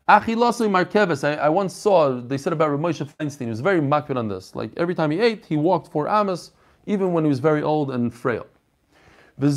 [0.08, 1.24] Achilasui Markevis.
[1.28, 3.42] I, I once saw they said about Rav Moshe Feinstein.
[3.42, 4.56] He was very makbid on this.
[4.56, 6.52] Like every time he ate, he walked four amas,
[6.86, 8.48] even when he was very old and frail.
[9.40, 9.50] You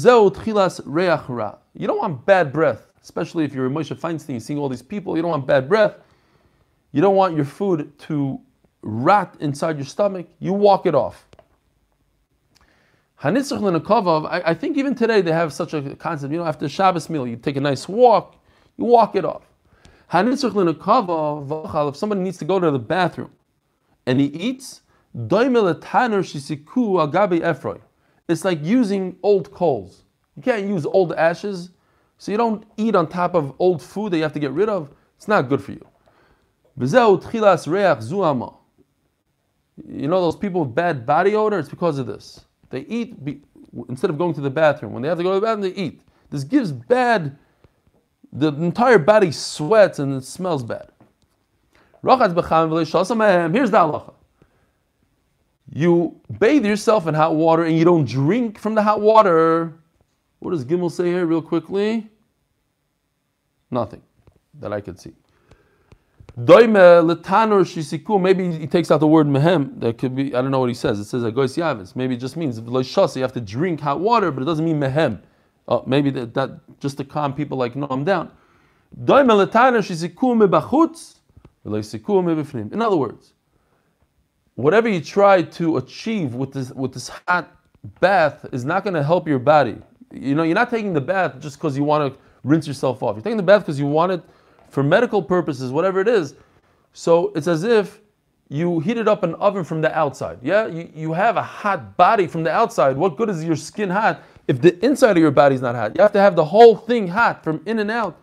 [1.87, 5.17] don't want bad breath, especially if you're Moshe Feinstein, seeing all these people.
[5.17, 5.95] You don't want bad breath.
[6.93, 8.41] You don't want your food to
[8.83, 10.27] rot inside your stomach.
[10.41, 11.29] You walk it off.
[13.23, 16.33] Hanitzach l'nekavav, I think even today they have such a concept.
[16.33, 18.37] You know, after Shabbos meal, you take a nice walk,
[18.79, 19.43] you walk it off.
[20.11, 23.31] Hanitzach l'nekavav, if somebody needs to go to the bathroom
[24.07, 24.81] and he eats,
[25.13, 25.33] it's
[28.45, 30.05] like using old coals.
[30.37, 31.71] You can't use old ashes,
[32.17, 34.69] so you don't eat on top of old food that you have to get rid
[34.69, 34.89] of.
[35.17, 35.85] It's not good for you.
[36.77, 36.87] You
[40.09, 41.59] know those people with bad body odor?
[41.59, 42.45] It's because of this.
[42.71, 43.43] They eat be,
[43.89, 44.93] instead of going to the bathroom.
[44.93, 46.03] When they have to go to the bathroom, they eat.
[46.31, 47.37] This gives bad,
[48.33, 50.89] the entire body sweats and it smells bad.
[52.03, 54.15] Here's the halacha.
[55.73, 59.75] you bathe yourself in hot water and you don't drink from the hot water.
[60.39, 62.09] What does Gimel say here, real quickly?
[63.71, 64.03] Nothing
[64.61, 65.13] that I could see.
[66.37, 66.73] Maybe
[68.53, 69.81] he takes out the word mehem.
[69.81, 70.35] That could be.
[70.35, 70.99] I don't know what he says.
[70.99, 71.97] It says agois yavis.
[71.97, 72.59] Maybe it just means.
[72.59, 75.21] You have to drink hot water, but it doesn't mean mehem.
[75.69, 78.31] Uh, maybe that, that just to calm people like down.
[78.99, 81.17] Letanur shisiku mebachutz.
[81.63, 83.35] In other words,
[84.55, 87.55] whatever you try to achieve with this with this hot
[88.01, 89.77] bath is not going to help your body.
[90.11, 93.17] You know, you're not taking the bath just because you want to rinse yourself off.
[93.17, 94.23] You're taking the bath because you want it
[94.71, 96.35] for medical purposes, whatever it is.
[96.93, 98.01] So it's as if
[98.49, 100.39] you heated up an oven from the outside.
[100.43, 102.97] Yeah, you, you have a hot body from the outside.
[102.97, 105.95] What good is your skin hot if the inside of your body is not hot?
[105.95, 108.19] You have to have the whole thing hot from in and out.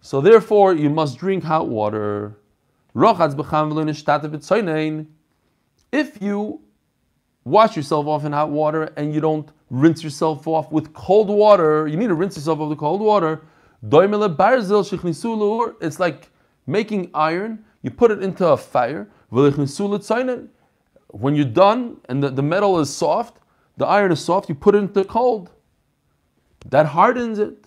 [0.00, 2.38] So therefore, you must drink hot water.
[5.92, 6.60] If you
[7.44, 11.86] wash yourself off in hot water and you don't rinse yourself off with cold water,
[11.86, 13.42] you need to rinse yourself off with cold water.
[15.80, 16.30] It's like
[16.66, 19.08] making iron, you put it into a fire.
[19.30, 23.38] When you're done and the, the metal is soft,
[23.76, 25.50] the iron is soft, you put it into cold.
[26.70, 27.66] That hardens it.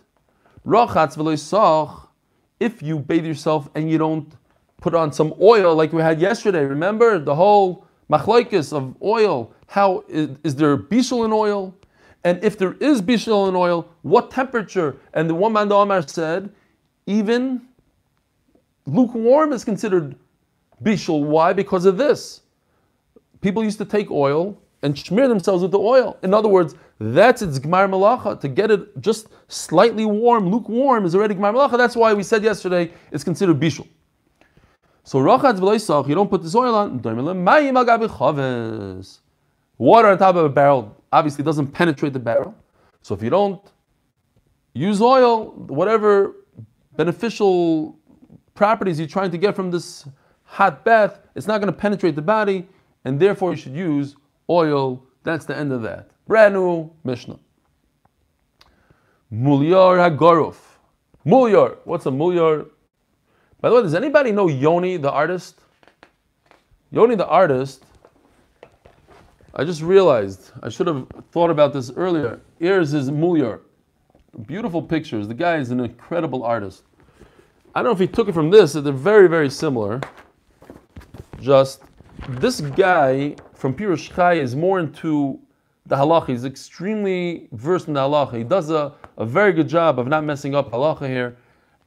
[2.60, 4.34] If you bathe yourself and you don't
[4.82, 9.54] put on some oil like we had yesterday, remember the whole machlaikis of oil.
[9.68, 11.76] How is, is there bishul in oil?
[12.24, 14.98] And if there is bishul in oil, what temperature?
[15.14, 16.52] And the one man the Omar said,
[17.06, 17.62] even
[18.86, 20.16] lukewarm is considered
[20.84, 21.24] bishul.
[21.24, 21.54] Why?
[21.54, 22.42] Because of this.
[23.42, 26.18] People used to take oil and smear themselves with the oil.
[26.24, 28.40] In other words, that's its gmar malacha.
[28.42, 31.78] To get it just slightly warm, lukewarm, is already gmar malacha.
[31.78, 33.88] That's why we said yesterday it's considered bishul.
[35.04, 37.02] So rachatz v'loisach, you don't put this oil on.
[39.78, 42.56] Water on top of a barrel obviously it doesn't penetrate the barrel.
[43.02, 43.62] So if you don't
[44.74, 46.36] use oil, whatever
[46.96, 47.98] beneficial
[48.56, 50.06] properties you're trying to get from this
[50.44, 52.68] hot bath, it's not going to penetrate the body,
[53.06, 54.16] and therefore you should use
[54.50, 55.04] oil.
[55.24, 56.10] That's the end of that.
[56.28, 57.40] Brand new Mishnah.
[59.32, 60.56] Mulyar Hagorov.
[61.26, 61.78] Mulyar.
[61.86, 62.68] What's a mulyar?
[63.62, 65.60] By the way, does anybody know Yoni the artist?
[66.92, 67.84] Yoni the artist
[69.56, 72.40] I just realized I should have thought about this earlier.
[72.60, 73.62] Here's his Mulyar.
[74.46, 75.28] Beautiful pictures.
[75.28, 76.84] The guy is an incredible artist.
[77.74, 80.02] I don't know if he took it from this, they're very, very similar.
[81.40, 81.82] Just
[82.28, 85.40] this guy from Pirush is more into
[85.86, 86.28] the halacha.
[86.28, 88.38] He's extremely versed in the halacha.
[88.38, 91.38] He does a, a very good job of not messing up halacha here.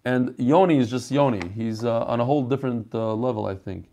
[0.04, 1.48] And Yoni is just Yoni.
[1.54, 3.86] He's uh, on a whole different uh, level, I think.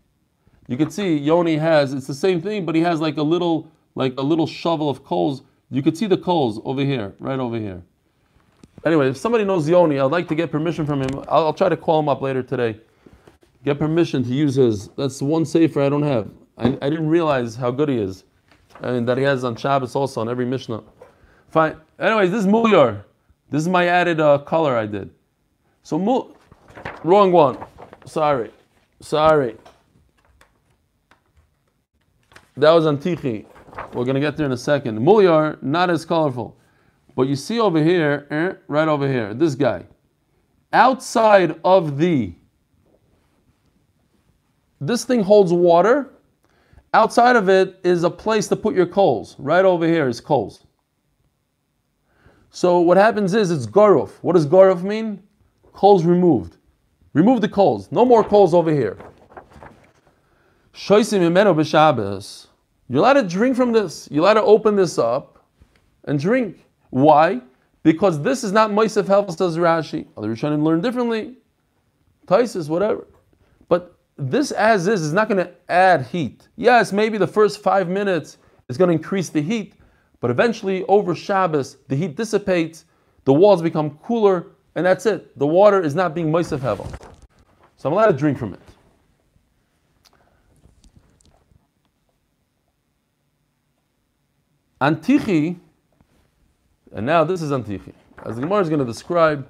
[0.70, 3.68] You can see Yoni has it's the same thing, but he has like a little
[3.96, 5.42] like a little shovel of coals.
[5.68, 7.82] You could see the coals over here, right over here.
[8.84, 11.24] Anyway, if somebody knows Yoni, I'd like to get permission from him.
[11.28, 12.78] I'll, I'll try to call him up later today.
[13.64, 14.86] Get permission to use his.
[14.90, 16.30] That's the one safer I don't have.
[16.56, 18.22] I, I didn't realize how good he is,
[18.80, 20.84] and that he has on Shabbos also on every Mishnah.
[21.48, 21.78] Fine.
[21.98, 23.02] Anyways, this is Mulyar.
[23.50, 25.10] This is my added uh, color I did.
[25.82, 26.36] So, mul-
[27.02, 27.58] wrong one.
[28.06, 28.52] Sorry.
[29.00, 29.56] Sorry.
[32.60, 33.46] That was Antichi.
[33.94, 34.98] We're going to get there in a second.
[34.98, 36.58] Mulyar, not as colorful.
[37.16, 39.86] But you see over here, eh, right over here, this guy.
[40.72, 42.34] Outside of the,
[44.78, 46.10] this thing holds water.
[46.92, 49.36] Outside of it is a place to put your coals.
[49.38, 50.66] Right over here is coals.
[52.50, 54.10] So what happens is it's garuf.
[54.20, 55.22] What does garuf mean?
[55.72, 56.58] Coals removed.
[57.14, 57.90] Remove the coals.
[57.90, 58.98] No more coals over here.
[60.74, 62.48] Shoisim imeno b'Shabbos.
[62.90, 64.08] You're allowed to drink from this.
[64.10, 65.44] You're allowed to open this up
[66.06, 66.66] and drink.
[66.90, 67.40] Why?
[67.84, 70.08] Because this is not Moisef Hevel, says Rashi.
[70.16, 71.36] Other Rishonim learn differently.
[72.26, 73.06] Taisis, whatever.
[73.68, 76.48] But this as is is not going to add heat.
[76.56, 78.38] Yes, maybe the first five minutes
[78.68, 79.74] is going to increase the heat,
[80.18, 82.86] but eventually over Shabbos, the heat dissipates,
[83.24, 85.38] the walls become cooler, and that's it.
[85.38, 86.92] The water is not being Moisef Hevel.
[87.76, 88.60] So I'm allowed to drink from it.
[94.80, 95.58] Antichi,
[96.92, 97.92] and now this is Antichi.
[98.24, 99.46] As the Gemara is going to describe,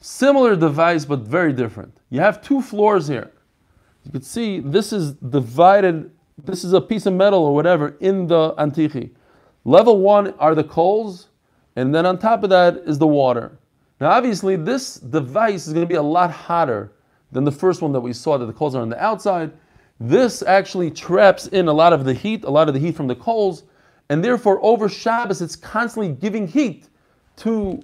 [0.00, 1.96] similar device but very different.
[2.10, 3.30] You have two floors here.
[4.04, 6.10] You can see this is divided,
[6.42, 9.10] this is a piece of metal or whatever in the Antichi.
[9.64, 11.28] Level one are the coals,
[11.76, 13.58] and then on top of that is the water.
[14.00, 16.92] Now, obviously, this device is going to be a lot hotter
[17.30, 19.52] than the first one that we saw, that the coals are on the outside.
[20.00, 23.06] this actually traps in a lot of the heat, a lot of the heat from
[23.06, 23.64] the coals,
[24.10, 26.88] and therefore over Shabbos it's constantly giving heat
[27.36, 27.80] to,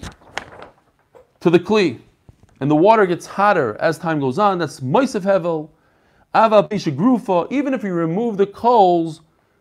[1.40, 2.00] to the Kli.
[2.60, 4.58] And the water gets hotter as time goes on.
[4.58, 5.70] That's Moisef Hevel,
[6.34, 9.20] Ava Grufa, even if you remove the coals,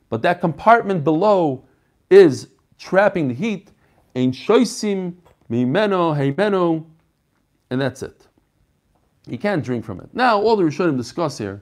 [0.10, 1.64] but that compartment below
[2.10, 2.48] is
[2.80, 3.72] trapping the heat,
[4.16, 5.14] Ein Shoisim,
[5.52, 6.86] Mimeno, Heimeno,
[7.70, 8.28] and that's it.
[9.28, 10.10] You can't drink from it.
[10.14, 11.62] Now, all the Rishonim discuss here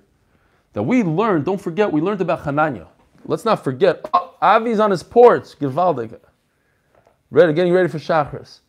[0.74, 2.88] that we learned, don't forget, we learned about Hananya.
[3.26, 6.20] Let's not forget, oh, Avi's on his porch, Givaldik.
[7.32, 8.60] Ready, getting ready for Shachris.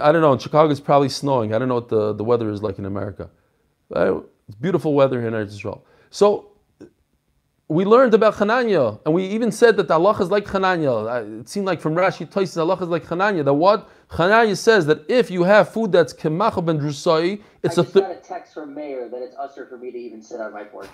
[0.00, 1.54] I don't know, in Chicago it's probably snowing.
[1.54, 3.30] I don't know what the, the weather is like in America.
[3.90, 5.84] It's beautiful weather here in Israel.
[6.10, 6.48] So,
[7.68, 11.40] we learned about Hananya, and we even said that the Allah is like Hananya.
[11.40, 13.44] It seemed like from Rashi Tosis, Allah is like Hananya.
[13.44, 17.80] That what Hananya says that if you have food that's kemach ben drusai, it's I
[17.80, 20.20] a just th- got a text from Mayor that it's usher for me to even
[20.20, 20.88] sit on my porch.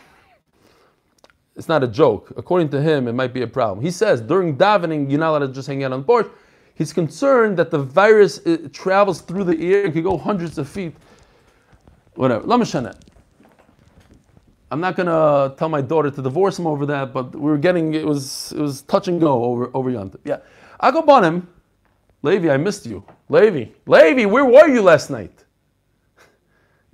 [1.58, 2.32] It's not a joke.
[2.36, 3.84] According to him, it might be a problem.
[3.84, 6.28] He says during davening, you're not allowed to just hang out on the porch.
[6.74, 10.68] He's concerned that the virus it travels through the air and could go hundreds of
[10.68, 10.94] feet.
[12.14, 12.46] Whatever.
[12.46, 12.96] Lamashana.
[14.70, 17.94] I'm not gonna tell my daughter to divorce him over that, but we were getting
[17.94, 20.20] it was it was touch and go over over Yontif.
[20.24, 20.38] Yeah,
[20.78, 21.48] I go on him.
[22.22, 23.02] Levi, I missed you.
[23.28, 25.44] Levi, Levi, where were you last night?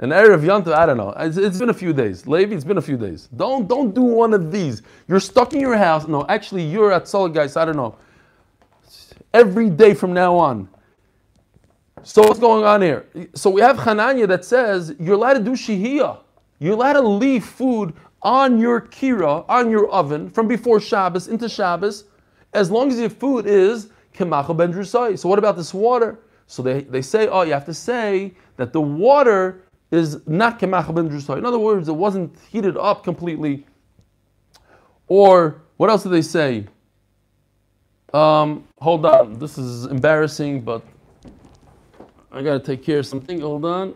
[0.01, 1.15] An Erev Yontif, I don't know.
[1.17, 2.27] It's, it's been a few days.
[2.27, 3.29] Levi, it's been a few days.
[3.37, 4.83] Don't don't do one of these.
[5.07, 6.09] You're stuck in your house.
[6.09, 7.57] No, actually, you're at Solid Guys.
[7.57, 7.97] I don't know.
[9.33, 10.69] Every day from now on.
[12.03, 13.07] So what's going on here?
[13.35, 16.19] So we have Hananya that says you're allowed to do shihiyah.
[16.59, 21.49] You're allowed to leave food on your kira, on your oven, from before Shabbos into
[21.49, 22.05] Shabbos,
[22.53, 25.19] as long as your food is kemacha ben drusai.
[25.19, 26.19] So what about this water?
[26.47, 29.64] So they, they say, oh, you have to say that the water
[29.95, 31.39] is not kemacha ben drusai.
[31.39, 33.67] In other words, it wasn't heated up completely.
[35.07, 36.67] Or what else do they say?
[38.13, 40.83] Um, hold on, this is embarrassing, but
[42.31, 43.41] I gotta take care of something.
[43.41, 43.95] Hold on.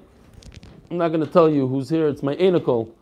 [0.91, 2.09] I'm not to tell you who's here.
[2.09, 2.95] It's my anacle.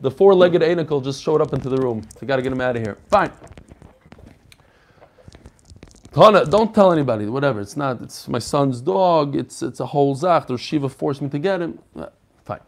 [0.00, 2.02] The four-legged anacle just showed up into the room.
[2.14, 2.96] So I got to get him out of here.
[3.10, 3.32] Fine.
[6.14, 7.26] Hana, don't tell anybody.
[7.26, 7.60] Whatever.
[7.60, 8.02] It's not.
[8.02, 9.36] It's my son's dog.
[9.36, 10.46] It's it's a whole zach.
[10.46, 11.78] The Shiva forced me to get him.
[11.96, 12.06] Uh,
[12.44, 12.60] Fine.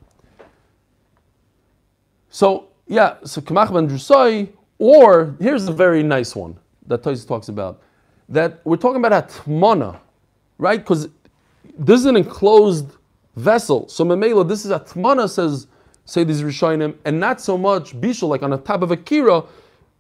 [2.30, 3.16] So yeah.
[3.24, 4.50] So kamach ben drusai.
[4.78, 7.82] Or here's a very nice one that Tosis talks about.
[8.28, 9.98] That we're talking about atmana,
[10.58, 10.80] right?
[10.80, 11.08] Because
[11.78, 12.96] this is an enclosed
[13.36, 13.88] vessel.
[13.88, 15.66] So Memela, this is Atmana, says,
[16.04, 19.46] say these Rishonim, and not so much Bishul, like on the top of a Kira,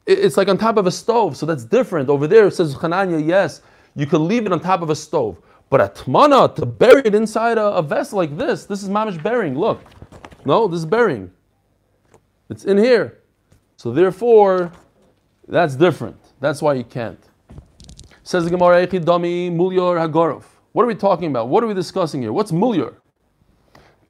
[0.06, 1.36] it's like on top of a stove.
[1.36, 2.08] So that's different.
[2.08, 3.62] Over there it says Hananya, yes,
[3.94, 5.38] you can leave it on top of a stove.
[5.68, 9.56] But Atmana, to bury it inside a, a vessel like this, this is Mamish burying.
[9.56, 9.80] Look.
[10.44, 11.30] No, this is burying.
[12.48, 13.22] It's in here.
[13.76, 14.72] So therefore,
[15.46, 16.16] that's different.
[16.40, 17.22] That's why you can't.
[18.22, 20.44] Says the Gemara, Dami Mulyar Hagorov.
[20.72, 21.48] What are we talking about?
[21.48, 22.32] What are we discussing here?
[22.32, 22.94] What's Mulyar?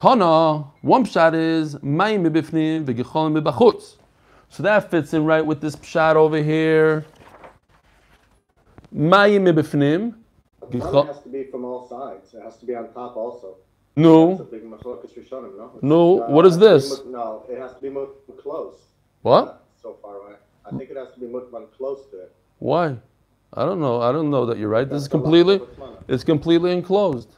[0.01, 3.97] Hana, one pshat is mayim mibifnim v'gicholim mibachutz.
[4.51, 7.05] So that fits in right with this pshat over here.
[8.93, 10.15] Mayim mibifnim.
[10.69, 12.33] It has to be from all sides.
[12.33, 13.55] It has to be on top also.
[13.95, 14.47] That's No.
[14.51, 16.21] big machlokas rishonim, no?
[16.21, 17.13] It's, what is it has to be this?
[17.13, 17.89] No, it has to be
[18.41, 18.75] close.
[19.21, 19.45] What?
[19.45, 20.35] Not So far away.
[20.65, 22.35] I think it has to be mutman close to it.
[22.59, 22.97] Why?
[23.53, 24.01] I don't know.
[24.01, 24.87] I don't know that you're right.
[24.89, 26.03] This is completely, law of Atmana.
[26.09, 27.37] it's completely enclosed.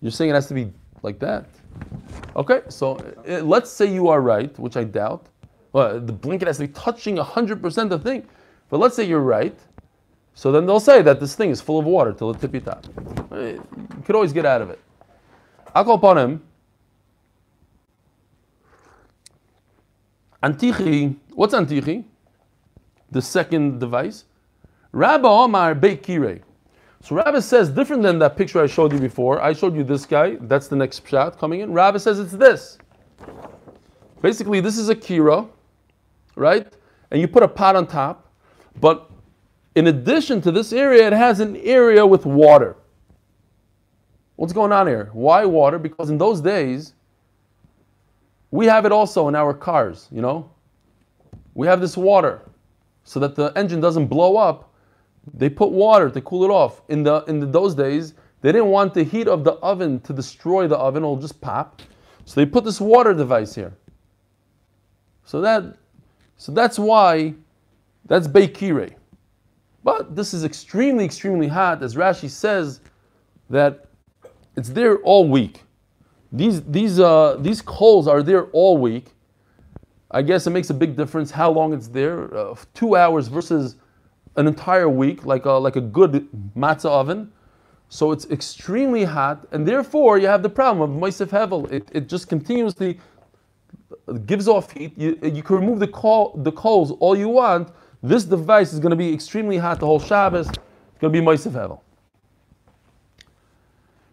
[0.00, 0.72] You're saying it has to be
[1.02, 1.46] like that.
[2.36, 2.96] Okay, so
[3.28, 5.26] uh, let's say you are right, which I doubt.
[5.76, 8.26] Well, the blanket has to be touching 100% of the thing.
[8.70, 9.54] But let's say you're right.
[10.32, 12.86] So then they'll say that this thing is full of water till the tippy top.
[13.30, 14.80] Uh, You could always get out of it.
[15.74, 16.42] Him.
[20.42, 22.04] Antichi, what's Antichi?
[23.10, 24.24] The second device.
[24.92, 26.40] Rabba Omar Beikire.
[27.02, 29.42] So Rabbi says different than that picture I showed you before.
[29.42, 30.38] I showed you this guy.
[30.40, 31.74] That's the next shot coming in.
[31.74, 32.78] Rabbi says it's this.
[34.22, 35.46] Basically, this is a kira,
[36.36, 36.72] right?
[37.10, 38.30] And you put a pot on top,
[38.80, 39.10] but
[39.74, 42.76] in addition to this area, it has an area with water.
[44.36, 45.10] What's going on here?
[45.12, 45.78] Why water?
[45.78, 46.94] Because in those days,
[48.50, 50.50] we have it also in our cars, you know?
[51.54, 52.42] We have this water
[53.04, 54.72] so that the engine doesn't blow up.
[55.34, 56.82] They put water to cool it off.
[56.88, 60.12] In the in the, those days, they didn't want the heat of the oven to
[60.12, 61.82] destroy the oven; it'll just pop.
[62.24, 63.72] So they put this water device here.
[65.24, 65.76] So that
[66.36, 67.34] so that's why
[68.06, 68.94] that's Beikire.
[69.84, 72.80] But this is extremely, extremely hot, as Rashi says
[73.50, 73.86] that
[74.56, 75.62] it's there all week.
[76.32, 79.12] these these uh, these coals are there all week.
[80.10, 82.34] I guess it makes a big difference how long it's there.
[82.36, 83.76] Uh, two hours versus
[84.36, 87.32] an entire week, like a, like a good matzah oven.
[87.88, 91.70] So it's extremely hot, and therefore you have the problem of Moisef Hevel.
[91.72, 93.00] It, it just continuously
[94.26, 94.96] gives off heat.
[94.96, 97.70] You, you can remove the, coal, the coals all you want.
[98.02, 100.48] This device is going to be extremely hot the whole Shabbos.
[100.48, 100.58] It's
[101.00, 101.80] going to be Moisef Hevel.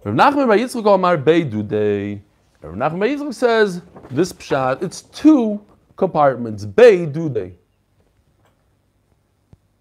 [0.04, 2.20] Rav Nachman Bar Yitzchak Omar Beidudei.
[2.62, 4.82] Rav Nachman Bar Yitzchak says this pshat.
[4.82, 5.64] It's two
[5.96, 6.66] compartments.
[6.66, 7.54] Beidudei.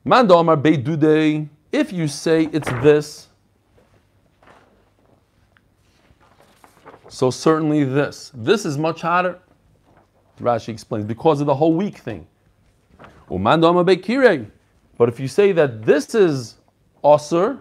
[0.04, 1.48] Manda Omar Beidudei.
[1.72, 3.28] If you say it's this,
[7.08, 8.30] so certainly this.
[8.34, 9.40] This is much hotter.
[10.42, 12.26] Rashi explains because of the whole week thing.
[13.28, 16.56] But if you say that this is
[17.02, 17.58] osir,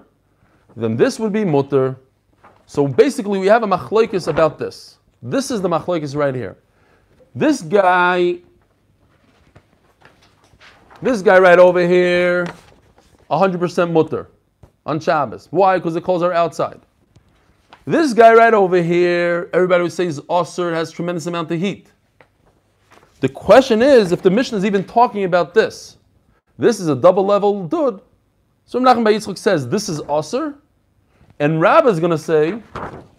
[0.76, 1.98] then this would be mutter.
[2.66, 4.98] So basically, we have a machlokes about this.
[5.22, 6.58] This is the machlokes right here.
[7.36, 8.40] This guy,
[11.02, 12.46] this guy right over here,
[13.30, 14.30] 100% mutter
[14.86, 15.48] on Shabbos.
[15.52, 15.78] Why?
[15.78, 16.82] Because the coals are outside.
[17.86, 21.91] This guy right over here, everybody would say is osir, has tremendous amount of heat.
[23.22, 25.98] The question is if the Mishnah is even talking about this.
[26.58, 28.02] This is a double level dud.
[28.66, 30.56] So Menachem Bar Yitzchak says this is osir,
[31.40, 32.62] and Rabbah is going to say,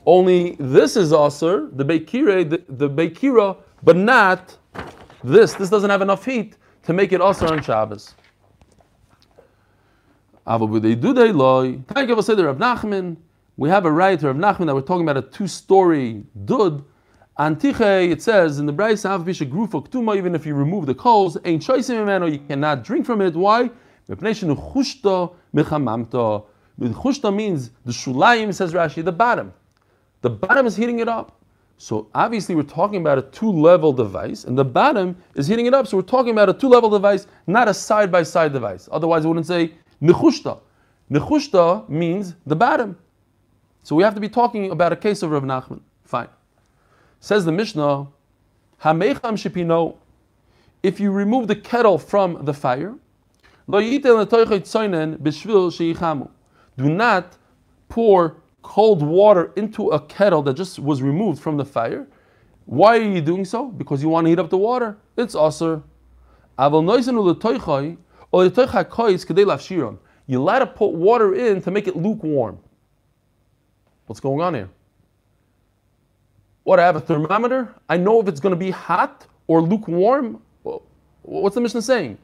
[0.07, 4.57] only this is Asr, the Beikire, the, the Beikira, but not
[5.25, 5.55] this.
[5.55, 8.15] This doesn't have enough heat to make it Asr on Shabbos.
[13.57, 16.85] We have a right Rav Nachman that we're talking about a two-story dud.
[17.43, 21.36] Antichi, it says in the Braisa Avbisha Grufa Ktuma, even if you remove the coals,
[21.45, 23.34] ain't choice you cannot drink from it.
[23.34, 23.68] Why?
[24.07, 25.26] With chushta
[27.34, 29.53] means the shulayim, says Rashi, the bottom.
[30.20, 31.40] The bottom is heating it up.
[31.78, 35.88] So obviously we're talking about a two-level device, and the bottom is heating it up.
[35.88, 38.88] So we're talking about a two-level device, not a side-by-side device.
[38.93, 40.61] Otherwise, it wouldn't say nechushta.
[41.11, 42.97] Nechushta means the bottom.
[43.82, 45.80] So we have to be talking about a case of Rav Nachman.
[47.23, 48.09] Says the Mishnah,
[48.83, 49.95] Hamecham shipino.
[50.83, 52.97] If you remove the kettle from the fire,
[56.77, 57.37] do not
[57.89, 62.09] pour cold water into a kettle that just was removed from the fire.
[62.64, 63.68] Why are you doing so?
[63.68, 64.97] Because you want to heat up the water.
[65.16, 65.85] It's aser.
[66.59, 66.81] You
[70.43, 72.59] let to put water in to make it lukewarm.
[74.07, 74.70] What's going on here?
[76.65, 77.75] What, I have a thermometer?
[77.89, 80.41] I know if it's going to be hot or lukewarm.
[81.23, 82.19] What's the Mishnah saying?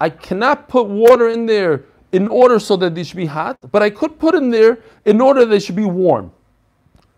[0.00, 3.82] I cannot put water in there in order so that they should be hot, but
[3.82, 6.32] I could put in there in order they should be warm.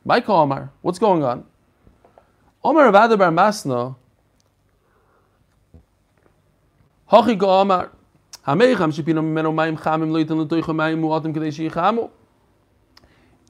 [0.04, 1.44] Michael Omar, what's going on?
[2.64, 3.94] Omar of Adabar Masna,
[7.10, 7.90] Hachi Omar,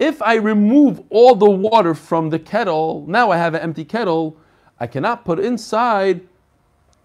[0.01, 4.37] if I remove all the water from the kettle, now I have an empty kettle,
[4.81, 6.27] I cannot put inside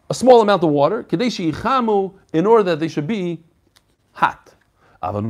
[0.09, 3.43] a small amount of water, in order that they should be
[4.13, 4.53] hot.
[5.01, 5.21] So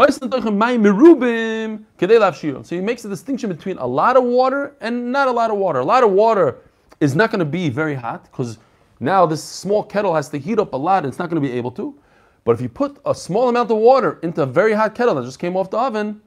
[2.75, 5.79] he makes a distinction between a lot of water and not a lot of water.
[5.79, 6.59] A lot of water
[6.99, 8.59] is not going to be very hot because
[8.99, 11.47] now this small kettle has to heat up a lot and it's not going to
[11.47, 11.97] be able to.
[12.43, 15.25] But if you put a small amount of water into a very hot kettle that
[15.25, 16.21] just came off the oven,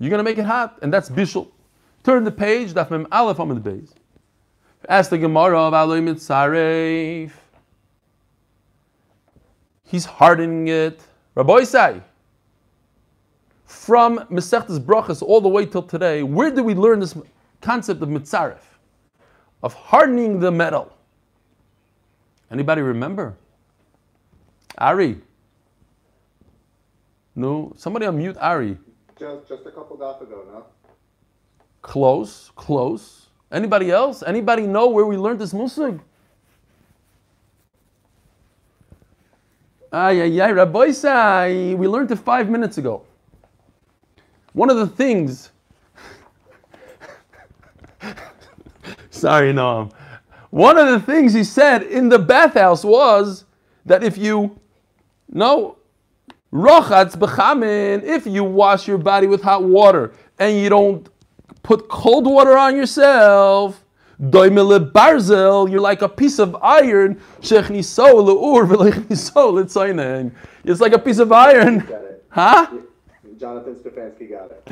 [0.00, 1.48] you're going to make it hot, and that's bishul.
[2.02, 3.38] Turn the page, daf mem aleph.
[4.88, 7.32] Ask the Gemara of Aloy Mitzaref.
[9.84, 11.00] He's hardening it.
[11.34, 12.00] Rabbi say,
[13.66, 17.14] from Masechtas Brachas all the way till today, where did we learn this
[17.60, 18.60] concept of mitzaref,
[19.62, 20.92] of hardening the metal?
[22.50, 23.36] Anybody remember?
[24.78, 25.20] Ari.
[27.36, 28.78] No, somebody unmute Ari.
[29.20, 30.64] Just, just a couple of days ago, no?
[31.82, 33.26] Close, close.
[33.52, 34.22] Anybody else?
[34.22, 36.00] Anybody know where we learned this musig?
[39.92, 43.02] Ay, ay, ay, Rabbi we learned it five minutes ago.
[44.54, 45.50] One of the things,
[49.10, 49.90] sorry, no.
[50.48, 53.44] One of the things he said in the bathhouse was
[53.84, 54.58] that if you,
[55.28, 55.76] no,
[56.52, 61.08] rochatz bechamin, if you wash your body with hot water and you don't
[61.62, 63.84] put cold water on yourself,
[64.20, 67.20] Doimele barzel, you're like a piece of iron.
[67.40, 67.52] It's
[70.80, 71.88] like a piece of iron.
[72.28, 72.66] Huh?
[73.38, 74.68] Jonathan Stefanski got it.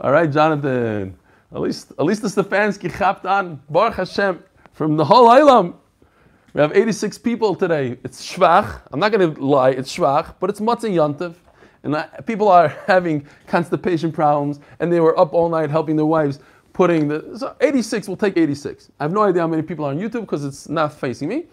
[0.00, 1.14] All right, Jonathan.
[1.52, 3.60] At least, at least the Stefanski chapped on.
[3.68, 4.42] Baruch Hashem.
[4.72, 5.74] From the whole Ilam.
[6.54, 7.98] We have 86 people today.
[8.04, 8.80] It's Shvach.
[8.90, 11.34] I'm not going to lie, it's Shvach, but it's Matzah Yantiv.
[11.82, 16.06] And I, people are having constipation problems, and they were up all night helping their
[16.06, 16.40] wives
[16.72, 17.36] putting the.
[17.38, 18.90] So 86, we'll take 86.
[18.98, 21.44] I have no idea how many people are on YouTube because it's not facing me.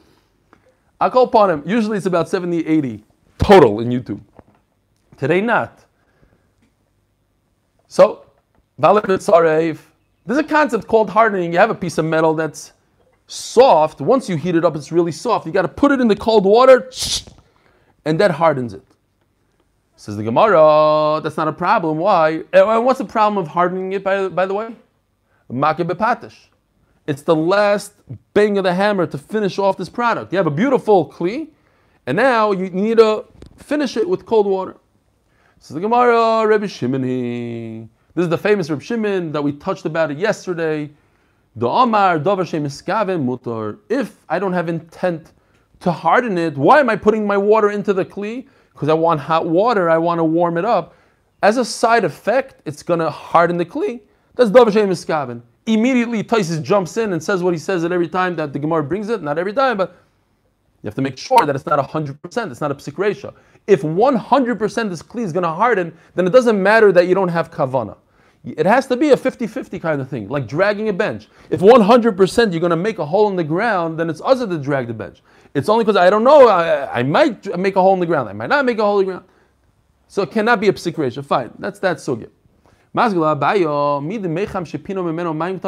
[1.01, 1.63] I call upon him.
[1.65, 3.03] Usually it's about 70, 80
[3.37, 4.21] total in YouTube.
[5.17, 5.83] Today, not.
[7.87, 8.25] So,
[8.77, 9.27] there's
[10.37, 11.51] a concept called hardening.
[11.51, 12.73] You have a piece of metal that's
[13.28, 14.01] soft.
[14.01, 15.45] Once you heat it up, it's really soft.
[15.45, 16.91] You got to put it in the cold water,
[18.05, 18.84] and that hardens it.
[19.95, 21.97] Says the Gemara, that's not a problem.
[21.97, 22.43] Why?
[22.51, 24.76] And what's the problem of hardening it, by, by the way?
[25.51, 26.36] maki b'patish.
[27.07, 27.93] It's the last
[28.34, 30.32] bang of the hammer to finish off this product.
[30.34, 31.49] You have a beautiful kli,
[32.07, 33.26] and now you need to
[33.57, 34.78] finish it with cold water.
[35.59, 40.11] Says the Gemara, Rebbe Shimon, this is the famous Rebbe Shimon that we touched about
[40.11, 40.89] it yesterday.
[41.58, 43.80] The Amar mutar.
[43.88, 45.32] If I don't have intent
[45.80, 48.47] to harden it, why am I putting my water into the kli?
[48.74, 50.95] Because I want hot water, I want to warm it up.
[51.41, 54.01] As a side effect, it's going to harden the kli.
[54.36, 55.41] That's Davar Shem Miskaven.
[55.66, 58.84] Immediately, Taisis jumps in and says what he says at every time that the Gemara
[58.84, 59.24] brings it.
[59.24, 59.95] Not every time, but
[60.84, 63.34] you have to make sure that it's not 100%, it's not a psik ratio.
[63.66, 67.30] If 100% this kli is going to harden, then it doesn't matter that you don't
[67.30, 67.95] have kavana.
[68.45, 71.27] It has to be a 50 50 kind of thing, like dragging a bench.
[71.49, 74.57] If 100% you're going to make a hole in the ground, then it's other to
[74.59, 75.23] drag the bench.
[75.55, 78.29] It's only because I don't know, I, I, might make a hole in the ground,
[78.29, 79.25] I might not make a hole in the ground.
[80.07, 81.23] So it cannot be a psik ratio.
[81.23, 82.29] Fine, that's that sugya.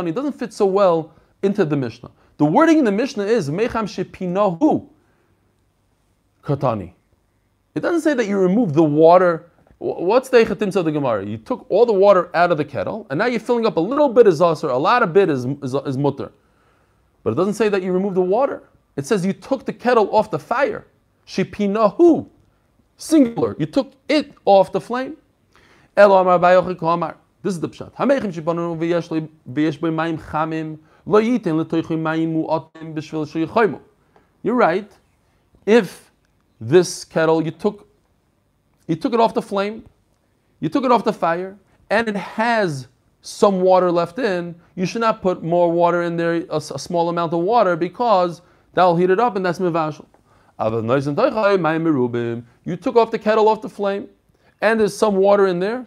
[0.07, 1.11] It doesn't fit so well
[1.43, 2.11] into the Mishnah.
[2.37, 4.87] The wording in the Mishnah is mecham shepinahu
[6.43, 6.93] katani.
[7.75, 9.49] It doesn't say that you remove the water
[9.79, 11.25] What's the Echatim of the Gemara?
[11.25, 13.79] You took all the water out of the kettle, and now you're filling up a
[13.79, 16.31] little bit is also a lot of bit is, is, is mutter.
[17.23, 18.63] But it doesn't say that you removed the water.
[18.95, 20.87] It says you took the kettle off the fire.
[21.27, 22.27] Shipinahu.
[22.97, 23.55] Singular.
[23.59, 25.17] You took it off the flame.
[25.95, 27.91] This is the pshat.
[34.43, 34.91] You're right.
[35.65, 36.11] If
[36.59, 37.86] this kettle, you took
[38.87, 39.85] you took it off the flame,
[40.59, 41.57] you took it off the fire,
[41.89, 42.87] and it has
[43.21, 47.09] some water left in, you should not put more water in there, a, a small
[47.09, 48.41] amount of water, because
[48.73, 50.05] that'll heat it up and that's mivashal.
[52.65, 54.07] You took off the kettle off the flame,
[54.61, 55.85] and there's some water in there.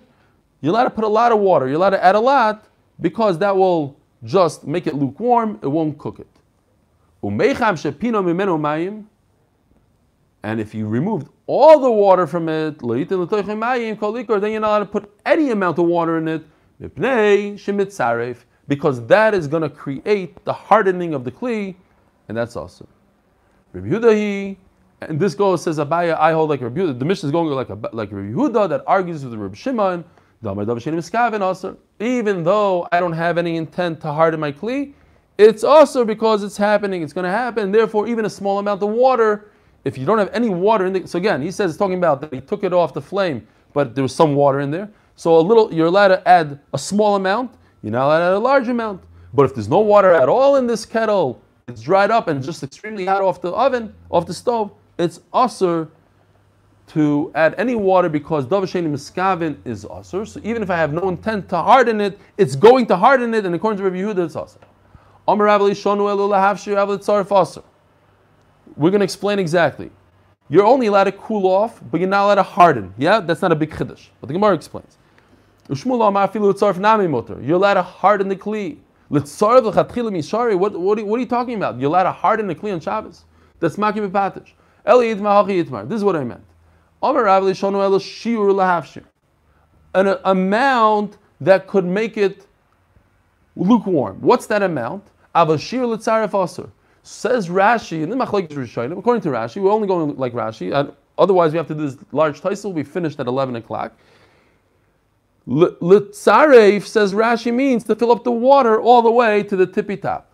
[0.61, 1.67] You're allowed to put a lot of water.
[1.67, 2.67] You're allowed to add a lot
[3.01, 5.59] because that will just make it lukewarm.
[5.63, 6.29] It won't cook it.
[10.43, 15.11] And if you removed all the water from it, then you're not allowed to put
[15.27, 16.45] any amount of water in it,
[18.67, 21.75] because that is going to create the hardening of the kli,
[22.29, 22.87] and that's awesome.
[23.73, 24.57] Rabbi Yehuda,
[25.03, 26.99] and this goes says Abaye, I hold like Rabbi Yehuda.
[26.99, 30.05] The Mishnah is going like like Rabbi Yehuda that argues with Rabbi Shimon.
[32.01, 34.95] Even though I don't have any intent to harden my kli,
[35.37, 37.03] it's also because it's happening.
[37.03, 37.71] It's going to happen.
[37.73, 39.50] Therefore, even a small amount of water
[39.85, 42.33] if you don't have any water in the so again he says talking about that
[42.33, 44.91] he took it off the flame but there was some water in there.
[45.17, 47.53] So a little you're allowed to add a small amount.
[47.83, 49.03] You're not allowed to add a large amount.
[49.33, 52.63] But if there's no water at all in this kettle it's dried up and just
[52.65, 55.89] extremely hot off the oven off the stove it's usher
[56.89, 60.27] to add any water because davasheni miskavin is usher.
[60.27, 63.47] So even if I have no intent to harden it it's going to harden it
[63.47, 64.59] and according to Rabbi Yehuda it's Usher
[68.81, 69.91] we're going to explain exactly.
[70.49, 72.95] You're only allowed to cool off, but you're not allowed to harden.
[72.97, 74.07] Yeah, that's not a big chiddush.
[74.21, 74.97] But the Gemara explains.
[75.69, 75.77] You're
[77.57, 78.79] allowed to harden the kli.
[79.11, 79.29] What,
[80.81, 81.79] what, what are you talking about?
[81.79, 83.25] You're allowed to harden the kli on Shabbos.
[83.61, 84.53] That's maki b'patish.
[85.89, 86.45] This is what I meant.
[89.95, 92.47] An amount that could make it
[93.57, 94.23] lukewarm.
[94.23, 95.07] What's that amount?
[97.03, 100.93] Says Rashi, and then Machlekes Rishonim, according to Rashi, we're only going like Rashi, and
[101.19, 103.93] otherwise we have to do this large Taisel, we finished at 11 o'clock.
[105.49, 109.97] Litzareif, says Rashi, means to fill up the water all the way to the tippy
[109.97, 110.31] top.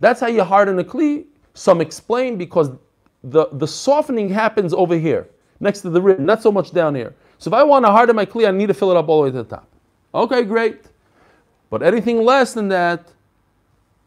[0.00, 1.26] That's how you harden a Kli.
[1.54, 2.70] Some explain because
[3.22, 5.28] the, the softening happens over here,
[5.60, 7.14] next to the rim, not so much down here.
[7.38, 9.22] So if I want to harden my Kli, I need to fill it up all
[9.22, 9.68] the way to the top.
[10.14, 10.86] Okay, great.
[11.70, 13.12] But anything less than that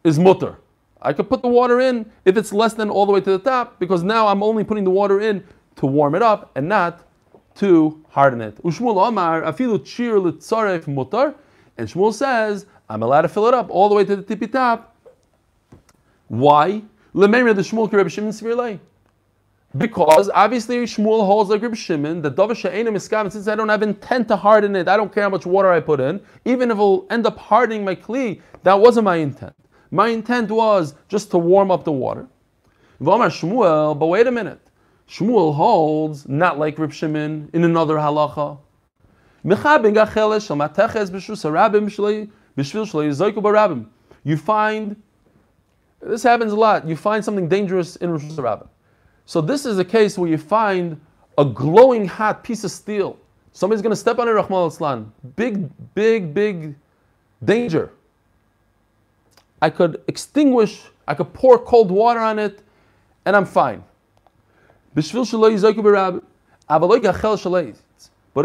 [0.04, 0.56] is mutter.
[1.02, 3.38] I could put the water in if it's less than all the way to the
[3.38, 5.44] top, because now I'm only putting the water in
[5.76, 7.06] to warm it up and not
[7.56, 8.62] to harden it.
[8.62, 11.34] Ushmul Omar, afilu chir litzaref mutar,
[11.78, 14.46] and Shmuel says, I'm allowed to fill it up all the way to the tippy
[14.46, 14.94] top.
[16.28, 16.82] Why?
[17.14, 18.80] The.
[19.76, 23.82] Because obviously Shmuel holds like Rebbe Shimon that Davar She'enim Iskam, since I don't have
[23.82, 26.76] intent to harden it, I don't care how much water I put in, even if
[26.76, 29.54] it'll end up hardening my kli, that wasn't my intent.
[29.90, 32.26] My intent was just to warm up the water.
[33.00, 34.60] V'amar Shmuel, but wait a minute.
[35.08, 38.58] Shmuel holds not like Reb Shimon in another halacha.
[44.24, 45.02] You find
[46.02, 46.86] this happens a lot.
[46.86, 48.68] You find something dangerous in Rosh Hashanah.
[49.24, 51.00] So this is a case where you find
[51.38, 53.18] a glowing hot piece of steel.
[53.52, 56.74] Somebody's going to step on it, Rahman al Big, big, big
[57.44, 57.92] danger.
[59.62, 62.62] I could extinguish, I could pour cold water on it,
[63.24, 63.82] and I'm fine.
[64.94, 65.04] But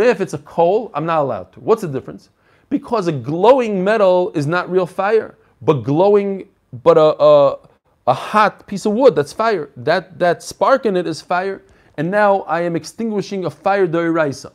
[0.01, 1.59] if it's a coal, I'm not allowed to.
[1.59, 2.29] What's the difference?
[2.69, 6.47] Because a glowing metal is not real fire, but glowing,
[6.83, 7.59] but a, a,
[8.07, 9.69] a hot piece of wood that's fire.
[9.75, 11.61] That, that spark in it is fire,
[11.97, 14.53] and now I am extinguishing a fire doiraisa.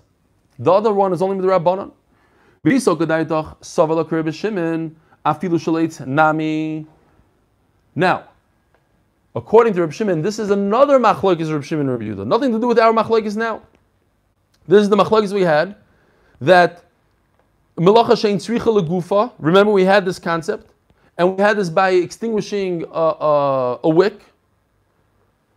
[0.58, 1.44] The other one is only with
[5.34, 6.86] the Rabbanon.
[7.94, 8.24] Now,
[9.34, 12.26] according to Reb Shimon, this is another machlokes Reb Shimon Reb.
[12.26, 13.62] Nothing to do with our machlokes now.
[14.68, 15.76] This is the machlokes we had
[16.40, 16.84] that
[17.76, 19.32] melacha shein tzricha legufa.
[19.38, 20.72] Remember, we had this concept,
[21.16, 24.20] and we had this by extinguishing a, a, a wick.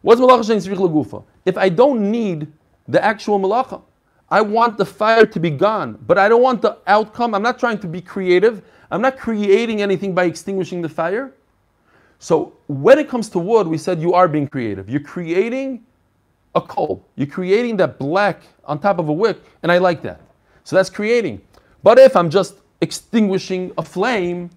[0.01, 1.23] What's melacha shein tzricha legufa?
[1.45, 2.47] If I don't need
[2.87, 3.81] the actual melacha,
[4.29, 7.33] I want the fire to be gone, but I don't want the outcome.
[7.33, 8.61] I'm not trying to be creative.
[8.91, 11.33] I'm not creating anything by extinguishing the fire.
[12.19, 14.89] So when it comes to wood, we said you are being creative.
[14.89, 15.83] You're creating
[16.55, 17.05] a coal.
[17.15, 20.21] You're creating that black on top of a wick, and I like that.
[20.63, 21.41] So that's creating.
[21.83, 24.49] But if I'm just extinguishing a flame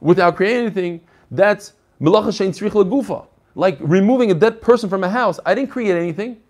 [0.00, 1.00] without creating anything,
[1.30, 3.26] that's melacha shein tzrich legufa.
[3.54, 5.40] Like removing a dead person from a house.
[5.46, 6.40] I didn't create anything.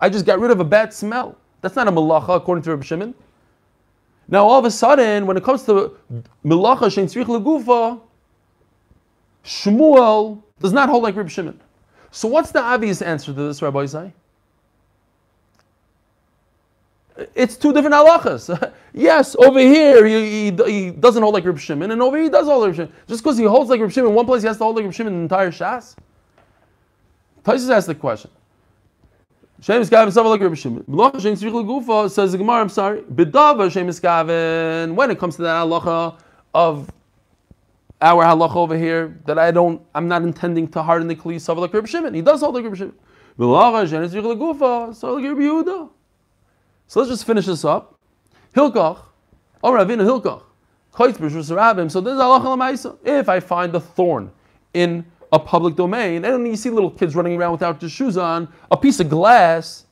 [0.00, 1.36] I just got rid of a bad smell.
[1.60, 3.14] That's not a melacha according to Rabbi Shimon.
[4.28, 5.96] Now all of a sudden, when it comes to
[6.44, 8.00] melacha shein tzrich legufa,
[9.44, 11.60] Shmuel does not hold like Rabbi Shimon.
[12.10, 14.12] So what's the obvious answer to this, Rabbi Isai?
[17.34, 18.72] It's two different halachas.
[18.92, 22.30] yes, over here he, he, he, doesn't hold like Reb Shimon, and over here he
[22.30, 22.92] does hold like Reb Shimon.
[23.06, 24.84] Just because he holds like Reb Shimon in one place, he has to hold like
[24.84, 25.94] Reb Shimon in the entire Shas.
[27.44, 28.30] Taisus asked the question.
[29.64, 30.82] Shem is Gavin like Reb Shimon.
[30.82, 32.60] Melacha Shem Tzrich Gufa says the Gemara.
[32.60, 33.00] I'm sorry.
[33.00, 34.94] B'dava Shemis Gavin.
[34.94, 36.20] When it comes to that halacha
[36.52, 36.90] of
[38.02, 41.56] our halacha over here, that I don't, I'm not intending to harden the kli Sav
[41.56, 42.12] like Reb Shimon.
[42.12, 42.94] He does hold like Reb Shimon.
[43.38, 44.94] Melacha Shem Tzrich Gufa.
[44.94, 45.88] So like Reb Yehuda.
[46.86, 47.98] So let's just finish this up.
[48.54, 48.98] Hilkach,
[49.62, 50.42] or Ravina Hilkach,
[50.92, 51.06] So
[52.02, 54.30] this is halacha If I find a thorn
[54.74, 58.48] in a public domain, and you see little kids running around without their shoes on,
[58.70, 59.84] a piece of glass,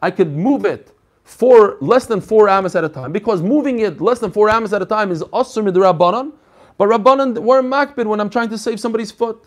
[0.00, 0.92] I could move it
[1.24, 4.72] for less than four amas at a time, because moving it less than four amas
[4.72, 6.32] at a time is asur midrabanan,
[6.78, 9.44] but rabbanan were makbid when I'm trying to save somebody's foot.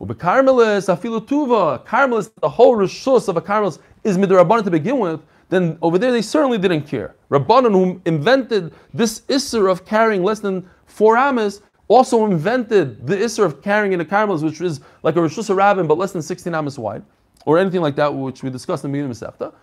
[0.00, 1.84] Ubekarmelis afilu tuva.
[1.84, 5.20] Karmelis, the whole rishus of a karmelis is midrabanan to begin with.
[5.50, 7.14] Then over there they certainly didn't care.
[7.30, 13.44] Rabbanan, who invented this isser of carrying less than four amas, also invented the isser
[13.44, 16.54] of carrying in a karmelis, which is like a rishus rabbin but less than 16
[16.54, 17.02] amas wide,
[17.46, 19.54] or anything like that, which we discussed in the beginning of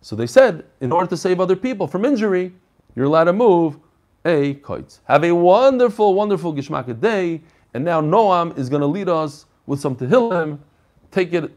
[0.00, 2.52] So they said, in order to save other people from injury,
[2.94, 3.78] you're allowed to move
[4.24, 5.00] a kite.
[5.04, 7.42] Have a wonderful, wonderful Gishmaka day.
[7.74, 10.58] And now Noam is going to lead us with some Tehillim,
[11.10, 11.50] take it.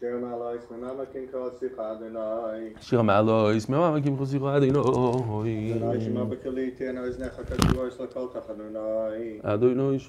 [0.00, 2.72] Shir Malois, Mimama Kim Kosich Adonai.
[2.80, 5.72] Shir Malois, Mimama Kim Kosich Adonai.
[5.72, 9.40] Adonai Shema Bekaliti, and I was Necha Kadosh Lakol Adonai.
[9.44, 10.06] Adonai Shema